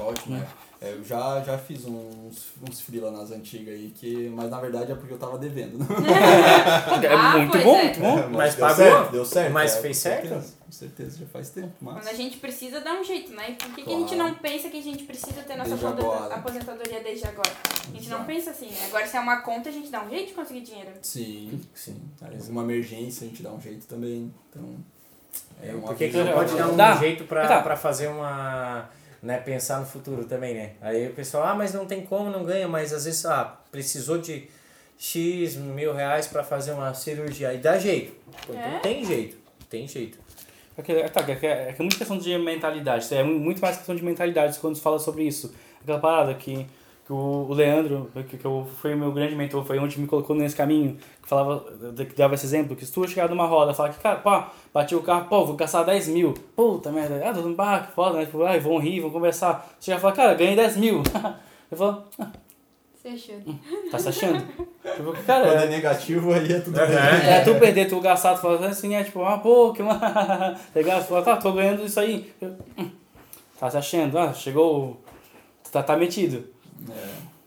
[0.00, 0.46] Ótimo, né?
[0.84, 4.90] É, eu já, já fiz uns, uns freela nas antigas aí, que, mas na verdade
[4.90, 5.78] é porque eu tava devendo.
[5.78, 5.86] né?
[7.06, 7.84] É Ah, muito bom, é.
[7.84, 8.28] muito bom.
[8.30, 8.84] Mas deu pagou?
[8.84, 9.52] certo, deu certo.
[9.52, 10.28] Mas é, fez com certo?
[10.28, 11.94] certeza, Com certeza, já faz tempo, mas...
[11.94, 13.54] Quando a gente precisa, dá um jeito, né?
[13.58, 14.30] Por que, que a gente Claro.
[14.32, 16.34] não pensa que a gente precisa ter nossa Desde aposenta- agora.
[16.34, 17.50] aposentadoria desde agora?
[17.70, 18.24] A gente não Exato.
[18.24, 18.84] pensa assim, né?
[18.86, 20.90] Agora se é uma conta, a gente dá um jeito de conseguir dinheiro.
[21.00, 22.00] Sim, sim.
[22.20, 24.34] Alguma emergência a gente dá um jeito também.
[24.50, 24.68] Então,
[25.62, 26.96] é uma Porque que não pode dar um Dá.
[26.96, 27.62] jeito pra, Tá.
[27.62, 28.88] pra fazer uma.
[29.22, 30.72] Né, pensar no futuro também, né?
[30.80, 34.18] Aí o pessoal, ah, mas não tem como, não ganha, mas às vezes, ah, precisou
[34.18, 34.48] de
[34.98, 37.50] X mil reais pra fazer uma cirurgia.
[37.50, 38.12] Aí dá jeito.
[38.46, 38.78] Pô, então É?
[38.80, 39.36] tem jeito,
[39.70, 40.18] tem jeito.
[40.76, 43.94] É que, tá, é, que é, é muito questão de mentalidade, é muito mais questão
[43.94, 45.54] de mentalidade quando se fala sobre isso.
[45.82, 46.66] Aquela parada que,
[47.04, 50.36] que o, Leandro, que, que eu, foi o meu grande mentor, foi onde me colocou
[50.36, 51.64] nesse caminho, que falava,
[51.96, 54.52] que dava esse exemplo, que se tu chegar numa roda e falar que, cara, pá,
[54.72, 58.18] bati o carro, pô, vou gastar 10 mil, puta merda, ah, mundo, ah, que foda,
[58.18, 58.24] né?
[58.26, 59.68] Tipo, ah, vão rir, vão conversar.
[59.80, 61.02] Você já fala, cara, ganhei 10 mil.
[61.70, 62.30] eu falo, ah,
[62.94, 63.34] Você achou?
[63.90, 64.38] tá se achando?
[64.40, 66.86] Tipo, cara, Quando é é, negativo, aí é tudo É.
[66.86, 66.96] bem.
[67.30, 69.98] é, tu perder, tu gastar, tu fala assim, é tipo, ah, pô, que uma.
[70.72, 72.32] Legal, tu fala, tá, tô ganhando isso aí.
[72.40, 72.90] Eu, hum,
[73.58, 75.00] Tá se achando, ah, chegou.
[75.70, 76.44] Tá, tá metido.
[76.90, 77.42] É.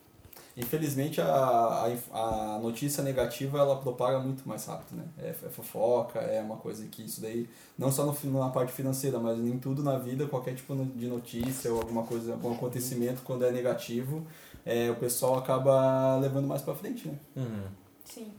[0.58, 5.04] Infelizmente a, a, a notícia negativa ela propaga muito mais rápido, né?
[5.18, 9.20] É, é fofoca, é uma coisa que isso daí, não só no, na parte financeira,
[9.20, 13.44] mas em tudo na vida, qualquer tipo de notícia ou alguma coisa, algum acontecimento, quando
[13.44, 14.26] é negativo,
[14.66, 17.20] é, o pessoal acaba levando mais pra frente, né?
[17.36, 17.64] Uhum.
[18.06, 18.32] Sim.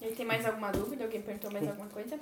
[0.00, 1.04] E aí, tem mais alguma dúvida?
[1.04, 2.16] Alguém perguntou mais alguma coisa?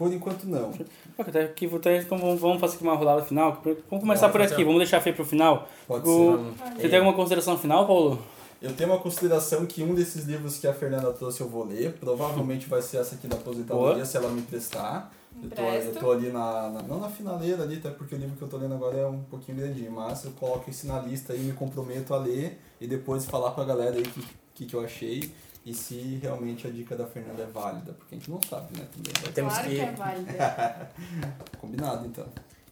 [0.00, 0.72] Por enquanto não.
[1.18, 3.60] Até aqui, vou ter, então vamos- vamos fazer aqui uma rodada final.
[3.62, 5.68] Vamos começar Bora por fazer aqui, vamos deixar feio pro final.
[5.86, 6.80] Pode O- ser.
[6.80, 8.18] Você tem alguma consideração final, Paulo?
[8.62, 11.92] Eu tenho uma consideração que um desses livros que a Fernanda trouxe eu vou ler.
[12.00, 14.04] Provavelmente vai ser essa aqui da aposentadoria, Boa.
[14.06, 15.12] se ela me emprestar.
[15.42, 18.36] Eu tô, eu tô ali na, na- Não na finaleira ali, até porque o livro
[18.36, 21.34] que eu tô lendo agora é um pouquinho grandinho, mas eu coloco isso na lista
[21.34, 24.22] e me comprometo a ler e depois falar pra galera aí o que,
[24.54, 25.30] que, que eu achei
[25.70, 28.86] e se realmente a dica da Fernanda é válida, porque a gente não sabe, né?
[28.92, 29.32] Também.
[29.32, 29.80] Temos claro que- que...
[29.82, 30.90] é válida.
[31.58, 32.26] Combinado então.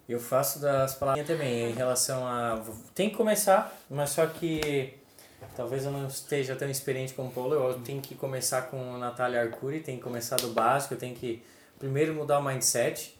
[0.08, 2.62] Eu faço das palavrinhas também em relação a.
[2.94, 4.94] Tem que começar, mas só que
[5.54, 7.54] talvez eu não esteja tão experiente como o Paulo.
[7.54, 11.14] Eu tenho que começar com a Natália Arcuri, tem que começar do básico, eu tenho
[11.14, 11.42] que
[11.78, 13.17] primeiro mudar o mindset.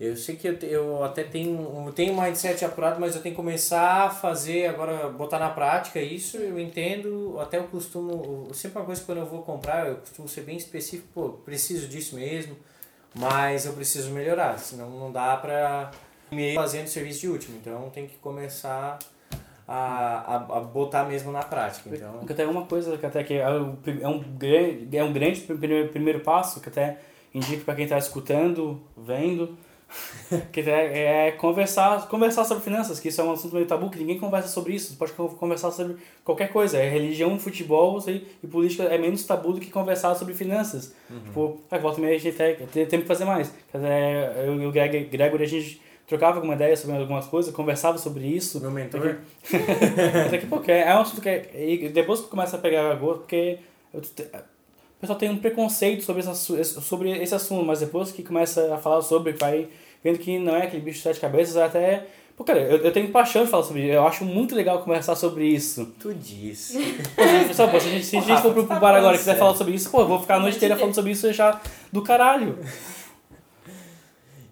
[0.00, 4.06] Eu sei que eu, eu até tenho, tenho mindset apurado, mas eu tenho que começar
[4.06, 9.02] a fazer, agora botar na prática isso, eu entendo, até eu costumo, sempre uma coisa
[9.04, 12.56] quando eu vou comprar, eu costumo ser bem específico, pô, preciso disso mesmo,
[13.14, 15.90] mas eu preciso melhorar, senão não dá pra
[16.32, 18.98] me fazendo serviço de último, então tem que começar
[19.68, 22.14] a, a, a botar mesmo na prática, então...
[22.20, 25.42] Porque até uma coisa que até que é um, é um grande, é um grande
[25.42, 27.00] primeiro, primeiro passo, que até
[27.34, 29.58] indico para quem está escutando, vendo,
[30.52, 33.98] que é, é conversar, conversar sobre finanças, que isso é um assunto meio tabu, que
[33.98, 34.90] ninguém conversa sobre isso.
[34.92, 36.78] Você pode con- conversar sobre qualquer coisa.
[36.78, 40.94] É religião, futebol sei, e política é menos tabu do que conversar sobre finanças.
[41.24, 43.52] Tipo, ah, volta meia a gente tem, tem, tem que fazer mais.
[43.72, 47.96] Até eu e o Greg, Gregory, a gente trocava alguma ideia sobre algumas coisas, conversava
[47.98, 48.60] sobre isso.
[48.60, 49.16] Meu mentor...
[50.26, 52.94] Até que, pô, que é um assunto que é, e depois que começa a pegar
[52.94, 53.58] gosto, porque
[53.94, 54.00] eu
[55.00, 59.00] o pessoal tem um preconceito sobre sobre esse assunto, mas depois que começa a falar
[59.00, 59.66] sobre, vai
[60.04, 62.06] vendo que não é aquele bicho de sete cabeças, até.
[62.36, 63.92] Pô, cara, eu, eu tenho paixão de falar sobre isso.
[63.92, 65.94] Eu acho muito legal conversar sobre isso.
[65.98, 66.78] Tu disse.
[67.16, 69.14] Pô, só, pô, se a gente, se a gente for pro Rafa, tá bar agora
[69.14, 71.26] e quiser falar sobre isso, pô, eu vou ficar a noite inteira falando sobre isso
[71.26, 72.58] e achar do caralho.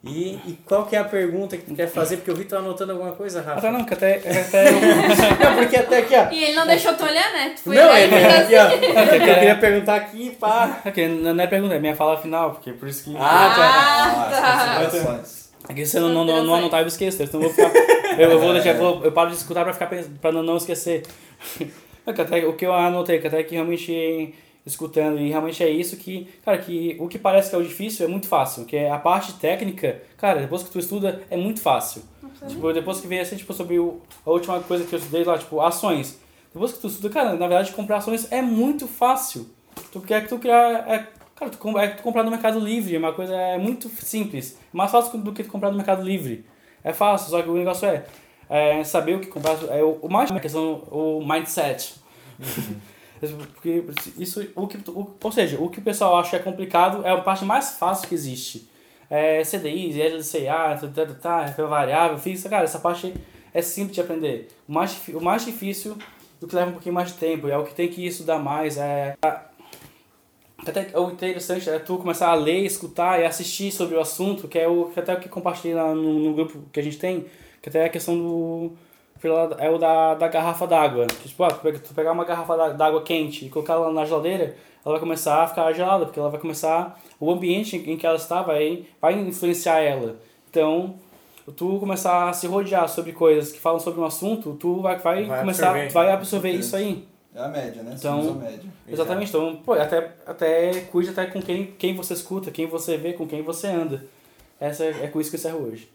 [0.05, 2.19] E, e qual que é a pergunta que tu quer fazer?
[2.19, 3.59] Porque eu vi tu anotando alguma coisa, Rafa.
[3.59, 4.19] Até não, que até.
[4.19, 4.71] que até
[5.45, 6.29] Não, porque até aqui, ó.
[6.31, 7.53] E ele não deixou tu olhar, né?
[7.57, 8.69] Tu foi Não, ele fez aqui, ó.
[9.15, 10.81] Eu queria perguntar aqui, pá.
[10.87, 13.17] Ok, não é pergunta, é minha fala final, porque por isso que.
[13.19, 14.85] Ah, Ah, tá.
[14.85, 15.49] considerações.
[15.69, 17.21] É que se eu não, não, anotar, eu esqueço.
[17.23, 17.77] Então eu vou ficar.
[18.19, 19.91] Eu, eu vou deixar, eu, vou- eu paro de escutar pra, ficar,
[20.21, 21.03] pra não, não esquecer.
[22.07, 24.33] É que até, o que eu anotei, que até que realmente
[24.69, 28.07] escutando, e realmente é isso que, cara, que o que parece que é o difícil
[28.07, 31.61] é muito fácil, que é a parte técnica, cara, depois que tu estuda, é muito
[31.61, 32.03] fácil.
[32.47, 35.37] Tipo, depois que vem assim, tipo, sobre o, a última coisa que eu estudei lá,
[35.37, 36.21] tipo, ações.
[36.53, 39.49] Depois que tu estuda, cara, na verdade, comprar ações é muito fácil.
[39.91, 40.89] Tu quer que tu criar.
[40.89, 43.89] É, cara, tu, é que tu comprar no Mercado Livre, é uma coisa é muito
[43.89, 44.59] simples.
[44.73, 46.45] Mais fácil do que tu comprar no Mercado Livre.
[46.85, 48.05] É fácil, só que o negócio é,
[48.49, 49.57] é saber o que comprar.
[49.71, 51.95] É o, o mais a questão, o mindset.
[53.21, 53.85] Porque
[54.19, 57.21] isso, o que, o, ou seja, o que o pessoal acha é complicado é a
[57.21, 58.69] parte mais fácil que existe.
[59.11, 63.15] É CDI, LCA, tá, tá, tá, tá, variável, fixa, cara, essa parte
[63.53, 64.49] é simples de aprender.
[64.69, 65.97] O mais, o mais difícil,
[66.41, 68.77] o que leva um pouquinho mais de tempo, é o que tem que estudar mais,
[68.77, 69.17] é...
[70.67, 74.59] Até o interessante é tu começar a ler, escutar e assistir sobre o assunto, que
[74.59, 77.27] é o que até o que compartilhei lá no, no grupo que a gente tem,
[77.63, 78.73] que até é a questão do
[79.59, 81.07] é o da, da garrafa d'água.
[81.07, 83.93] Que, tipo, ah, tu pega- tu pegar uma garrafa d'á- d'água quente e colocar ela
[83.93, 84.55] na geladeira,
[84.85, 87.01] ela vai começar a ficar gelada, porque ela vai começar.
[87.19, 90.17] O ambiente em que ela está vai, vai influenciar ela.
[90.51, 90.95] Então,
[91.57, 95.25] tu começar a se rodear sobre coisas que falam sobre um assunto, tu vai, vai,
[95.25, 95.93] Vai começar, absorver.
[95.93, 97.05] vai absorver isso aí.
[97.35, 97.95] É a média, né?
[97.99, 98.71] Então- Somos a média.
[98.89, 99.29] Exatamente.
[99.29, 103.27] Então, pô, até, até cuide até com quem, quem você escuta, quem você vê, com
[103.27, 104.05] quem você anda.
[104.61, 105.89] Essa é, é com isso que eu encerro hoje.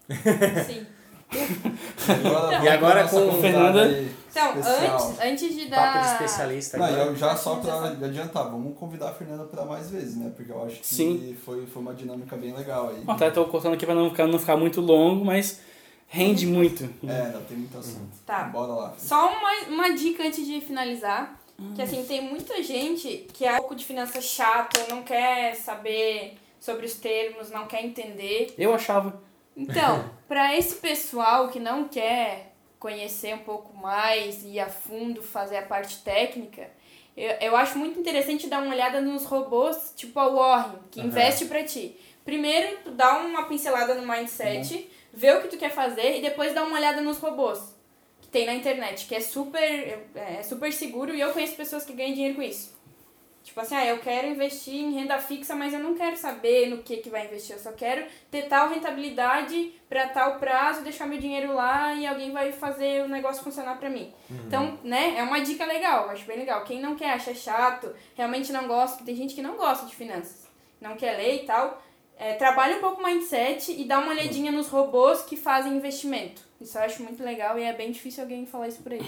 [0.65, 0.85] Sim.
[2.07, 4.13] Agora, E agora com convidada Fernanda.
[4.29, 4.95] Então, especial.
[4.95, 6.01] antes, antes de Papo dar.
[6.01, 10.15] de especialista Não, eu já só pra adiantar, vamos convidar a Fernanda pra mais vezes,
[10.15, 10.31] né?
[10.35, 11.37] Porque eu acho que Sim.
[11.45, 13.03] Foi, foi uma dinâmica bem legal aí.
[13.07, 15.61] Até tô cortando aqui pra não ficar, não ficar muito longo, mas
[16.07, 16.83] rende muito.
[17.07, 18.11] É, não tem muito assunto.
[18.25, 18.45] Tá.
[18.45, 18.93] Bora lá.
[18.97, 21.39] Só uma, uma dica antes de finalizar.
[21.75, 26.35] Que assim, tem muita gente que é um pouco de finanças chata, não quer saber
[26.59, 28.53] sobre os termos, não quer entender.
[28.57, 29.21] Eu achava.
[29.55, 35.57] Então, para esse pessoal que não quer conhecer um pouco mais e a fundo fazer
[35.57, 36.69] a parte técnica,
[37.15, 41.09] eu, eu acho muito interessante dar uma olhada nos robôs tipo a Warren, que Aham.
[41.09, 41.95] investe para ti.
[42.25, 46.53] Primeiro, tu dá uma pincelada no mindset, vê o que tu quer fazer e depois
[46.53, 47.75] dá uma olhada nos robôs
[48.21, 51.85] que tem na internet, que é super, é, é super seguro e eu conheço pessoas
[51.85, 52.73] que ganham dinheiro com isso.
[53.43, 56.77] Tipo assim, ah, eu quero investir em renda fixa, mas eu não quero saber no
[56.77, 57.55] que, que vai investir.
[57.55, 62.31] Eu só quero ter tal rentabilidade para tal prazo, deixar meu dinheiro lá e alguém
[62.31, 64.13] vai fazer o negócio funcionar para mim.
[64.47, 66.63] Então, né, é uma dica legal, eu acho bem legal.
[66.63, 70.47] Quem não quer, acha chato, realmente não gosta, tem gente que não gosta de finanças,
[70.79, 71.83] não quer ler e tal.
[72.17, 76.41] É, trabalha um pouco o mindset e dá uma olhadinha nos robôs que fazem investimento.
[76.61, 79.01] Isso eu acho muito legal e é bem difícil alguém falar isso por aí.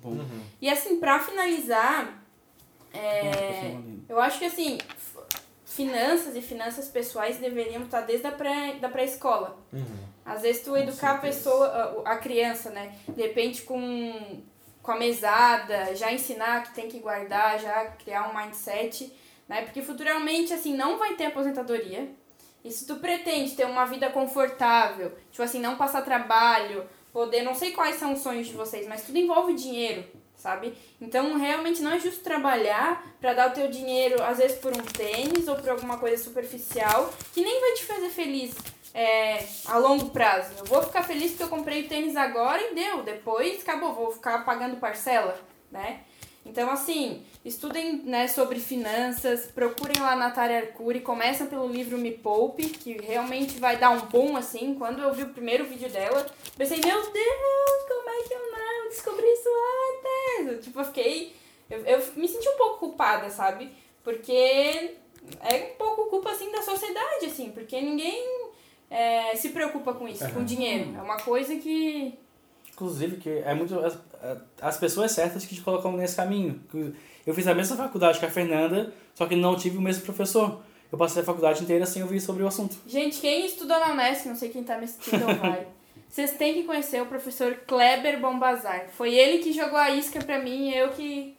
[0.00, 0.16] Bom.
[0.60, 2.22] E assim, pra finalizar,
[2.92, 3.76] é,
[4.08, 4.78] eu acho que assim,
[5.64, 9.56] finanças e finanças pessoais deveriam estar desde a pré, da pré-escola.
[10.24, 11.66] Às vezes tu educar a pessoa,
[12.04, 12.94] a, a criança, né?
[13.08, 14.42] De repente com,
[14.82, 19.12] com a mesada, já ensinar que tem que guardar, já criar um mindset,
[19.48, 19.62] né?
[19.62, 22.08] Porque futuramente, assim, não vai ter aposentadoria.
[22.64, 27.54] E se tu pretende ter uma vida confortável, tipo assim, não passar trabalho, poder, não
[27.54, 30.04] sei quais são os sonhos de vocês, mas tudo envolve dinheiro,
[30.40, 30.74] sabe?
[31.00, 34.82] Então, realmente não é justo trabalhar pra dar o teu dinheiro, às vezes por um
[34.82, 38.54] tênis ou por alguma coisa superficial, que nem vai te fazer feliz
[38.94, 40.52] é, a longo prazo.
[40.58, 43.02] Eu vou ficar feliz porque eu comprei o tênis agora e deu.
[43.02, 45.38] Depois, acabou, vou ficar pagando parcela,
[45.70, 46.00] né?
[46.44, 52.66] Então, assim, estudem né, sobre finanças, procurem lá Natália Arcuri, começam pelo livro Me Poupe,
[52.66, 54.74] que realmente vai dar um boom, assim.
[54.74, 56.26] Quando eu vi o primeiro vídeo dela,
[56.56, 59.48] pensei, meu Deus, como é que eu não descobri isso
[60.38, 60.52] antes?
[60.52, 61.34] Eu, tipo, eu fiquei...
[61.68, 63.72] Eu, eu me senti um pouco culpada, sabe?
[64.02, 64.32] Porque
[65.40, 68.50] é um pouco culpa, assim, da sociedade, assim, porque ninguém
[68.90, 70.94] é, se preocupa com isso, com dinheiro.
[70.96, 72.18] É uma coisa que...
[72.72, 73.96] Inclusive, que é muito as,
[74.60, 76.60] as pessoas certas que te colocam nesse caminho.
[77.26, 80.62] Eu fiz a mesma faculdade que a Fernanda, só que não tive o mesmo professor.
[80.90, 82.76] Eu passei a faculdade inteira sem ouvir sobre o assunto.
[82.86, 85.66] Gente, quem estudou na Unesco, não sei quem tá me assistindo vai,
[86.10, 88.88] vocês têm que conhecer o professor Kleber Bombazar.
[88.90, 91.36] Foi ele que jogou a isca pra mim e eu que.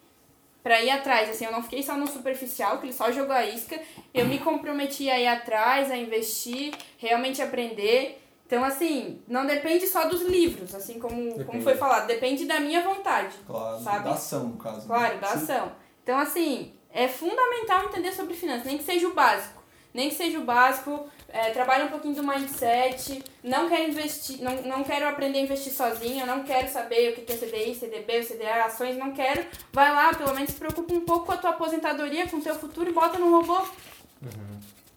[0.64, 1.30] pra ir atrás.
[1.30, 3.80] Assim, eu não fiquei só no superficial, que ele só jogou a isca.
[4.14, 8.18] Eu me comprometi a ir atrás, a investir, realmente aprender.
[8.48, 12.82] Então, assim, não depende só dos livros, assim como, como foi falado, depende da minha
[12.82, 13.34] vontade.
[13.48, 14.04] Claro, Sabe?
[14.04, 14.80] da ação, no caso.
[14.82, 14.86] né?
[14.88, 15.38] Claro, da Sim.
[15.38, 15.72] ação.
[16.04, 19.62] Então, assim, é fundamental entender sobre finanças, nem que seja o básico.
[19.94, 24.62] Nem que seja o básico, é, trabalha um pouquinho do mindset, não quero investir, não,
[24.64, 28.66] não quero aprender a investir sozinho, não quero saber o que é CDI, CDB, CDA,
[28.66, 29.46] ações, não quero.
[29.72, 32.56] Vai lá, pelo menos se preocupa um pouco com a tua aposentadoria, com o teu
[32.56, 33.66] futuro e bota no robô.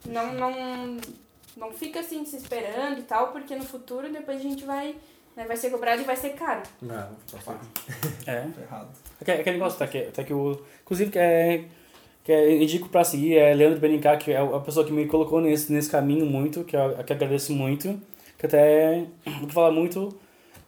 [0.05, 0.97] Não, não,
[1.57, 4.95] não fica assim se esperando e tal, porque no futuro depois a gente vai,
[5.35, 6.63] né, vai ser cobrado e vai ser caro.
[6.81, 7.59] Não, tá.
[8.27, 8.41] É.
[8.41, 8.89] Tá errado.
[9.21, 10.61] Aquele, negócio, tá, que, tá que o.
[10.83, 11.65] Inclusive, que é.
[12.25, 15.39] Que é, indico pra seguir é Leandro Benincá, que é a pessoa que me colocou
[15.39, 18.01] nesse, nesse caminho muito, que eu que eu agradeço muito.
[18.37, 19.05] Que até.
[19.39, 20.09] Vou falar muito.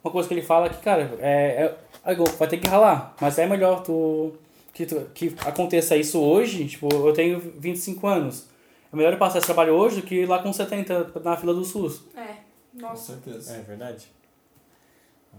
[0.02, 3.36] Uma coisa que ele fala que, cara, é, é, é vai ter que ralar, mas
[3.38, 4.32] é melhor tu
[4.72, 5.00] que, tu.
[5.12, 6.66] que aconteça isso hoje.
[6.68, 8.46] Tipo, eu tenho 25 anos.
[8.92, 11.52] É melhor eu passar esse trabalho hoje do que ir lá com 70 na fila
[11.52, 12.04] do SUS.
[12.16, 12.36] É,
[12.72, 13.14] Com nossa.
[13.14, 13.56] certeza.
[13.56, 14.06] É verdade.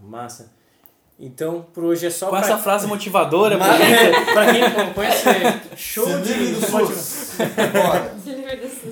[0.03, 0.51] Massa.
[1.19, 2.45] Então, por hoje é só Com pra...
[2.45, 3.77] essa frase motivadora, Mas,
[4.33, 6.65] pra quem não conhece, é show Se de livre.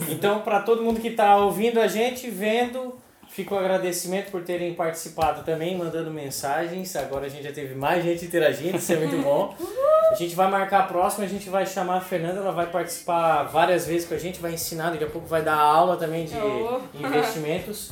[0.09, 2.95] Então, para todo mundo que está ouvindo a gente, vendo,
[3.29, 6.95] fica o agradecimento por terem participado também, mandando mensagens.
[6.95, 9.55] Agora a gente já teve mais gente interagindo, isso é muito bom.
[10.09, 13.43] A gente vai marcar a próxima, a gente vai chamar a Fernanda, ela vai participar
[13.43, 16.33] várias vezes com a gente, vai ensinar, daqui a pouco vai dar aula também de
[16.37, 16.79] Oh.
[16.97, 17.91] investimentos.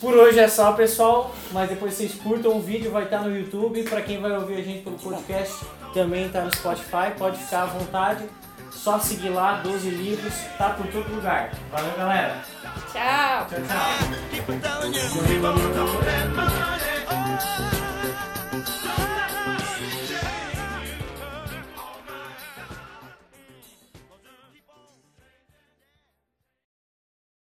[0.00, 3.82] Por hoje é só, pessoal, mas depois vocês curtam o vídeo, vai estar no YouTube.
[3.84, 7.66] Para quem vai ouvir a gente pelo podcast, também está no Spotify, pode ficar à
[7.66, 8.24] vontade.
[8.70, 11.50] Só seguir lá, 12 livros, tá por todo lugar.
[11.72, 12.42] Valeu, galera!
[12.92, 13.46] Tchau.
[13.48, 13.58] Tchau,
[17.48, 17.65] tchau!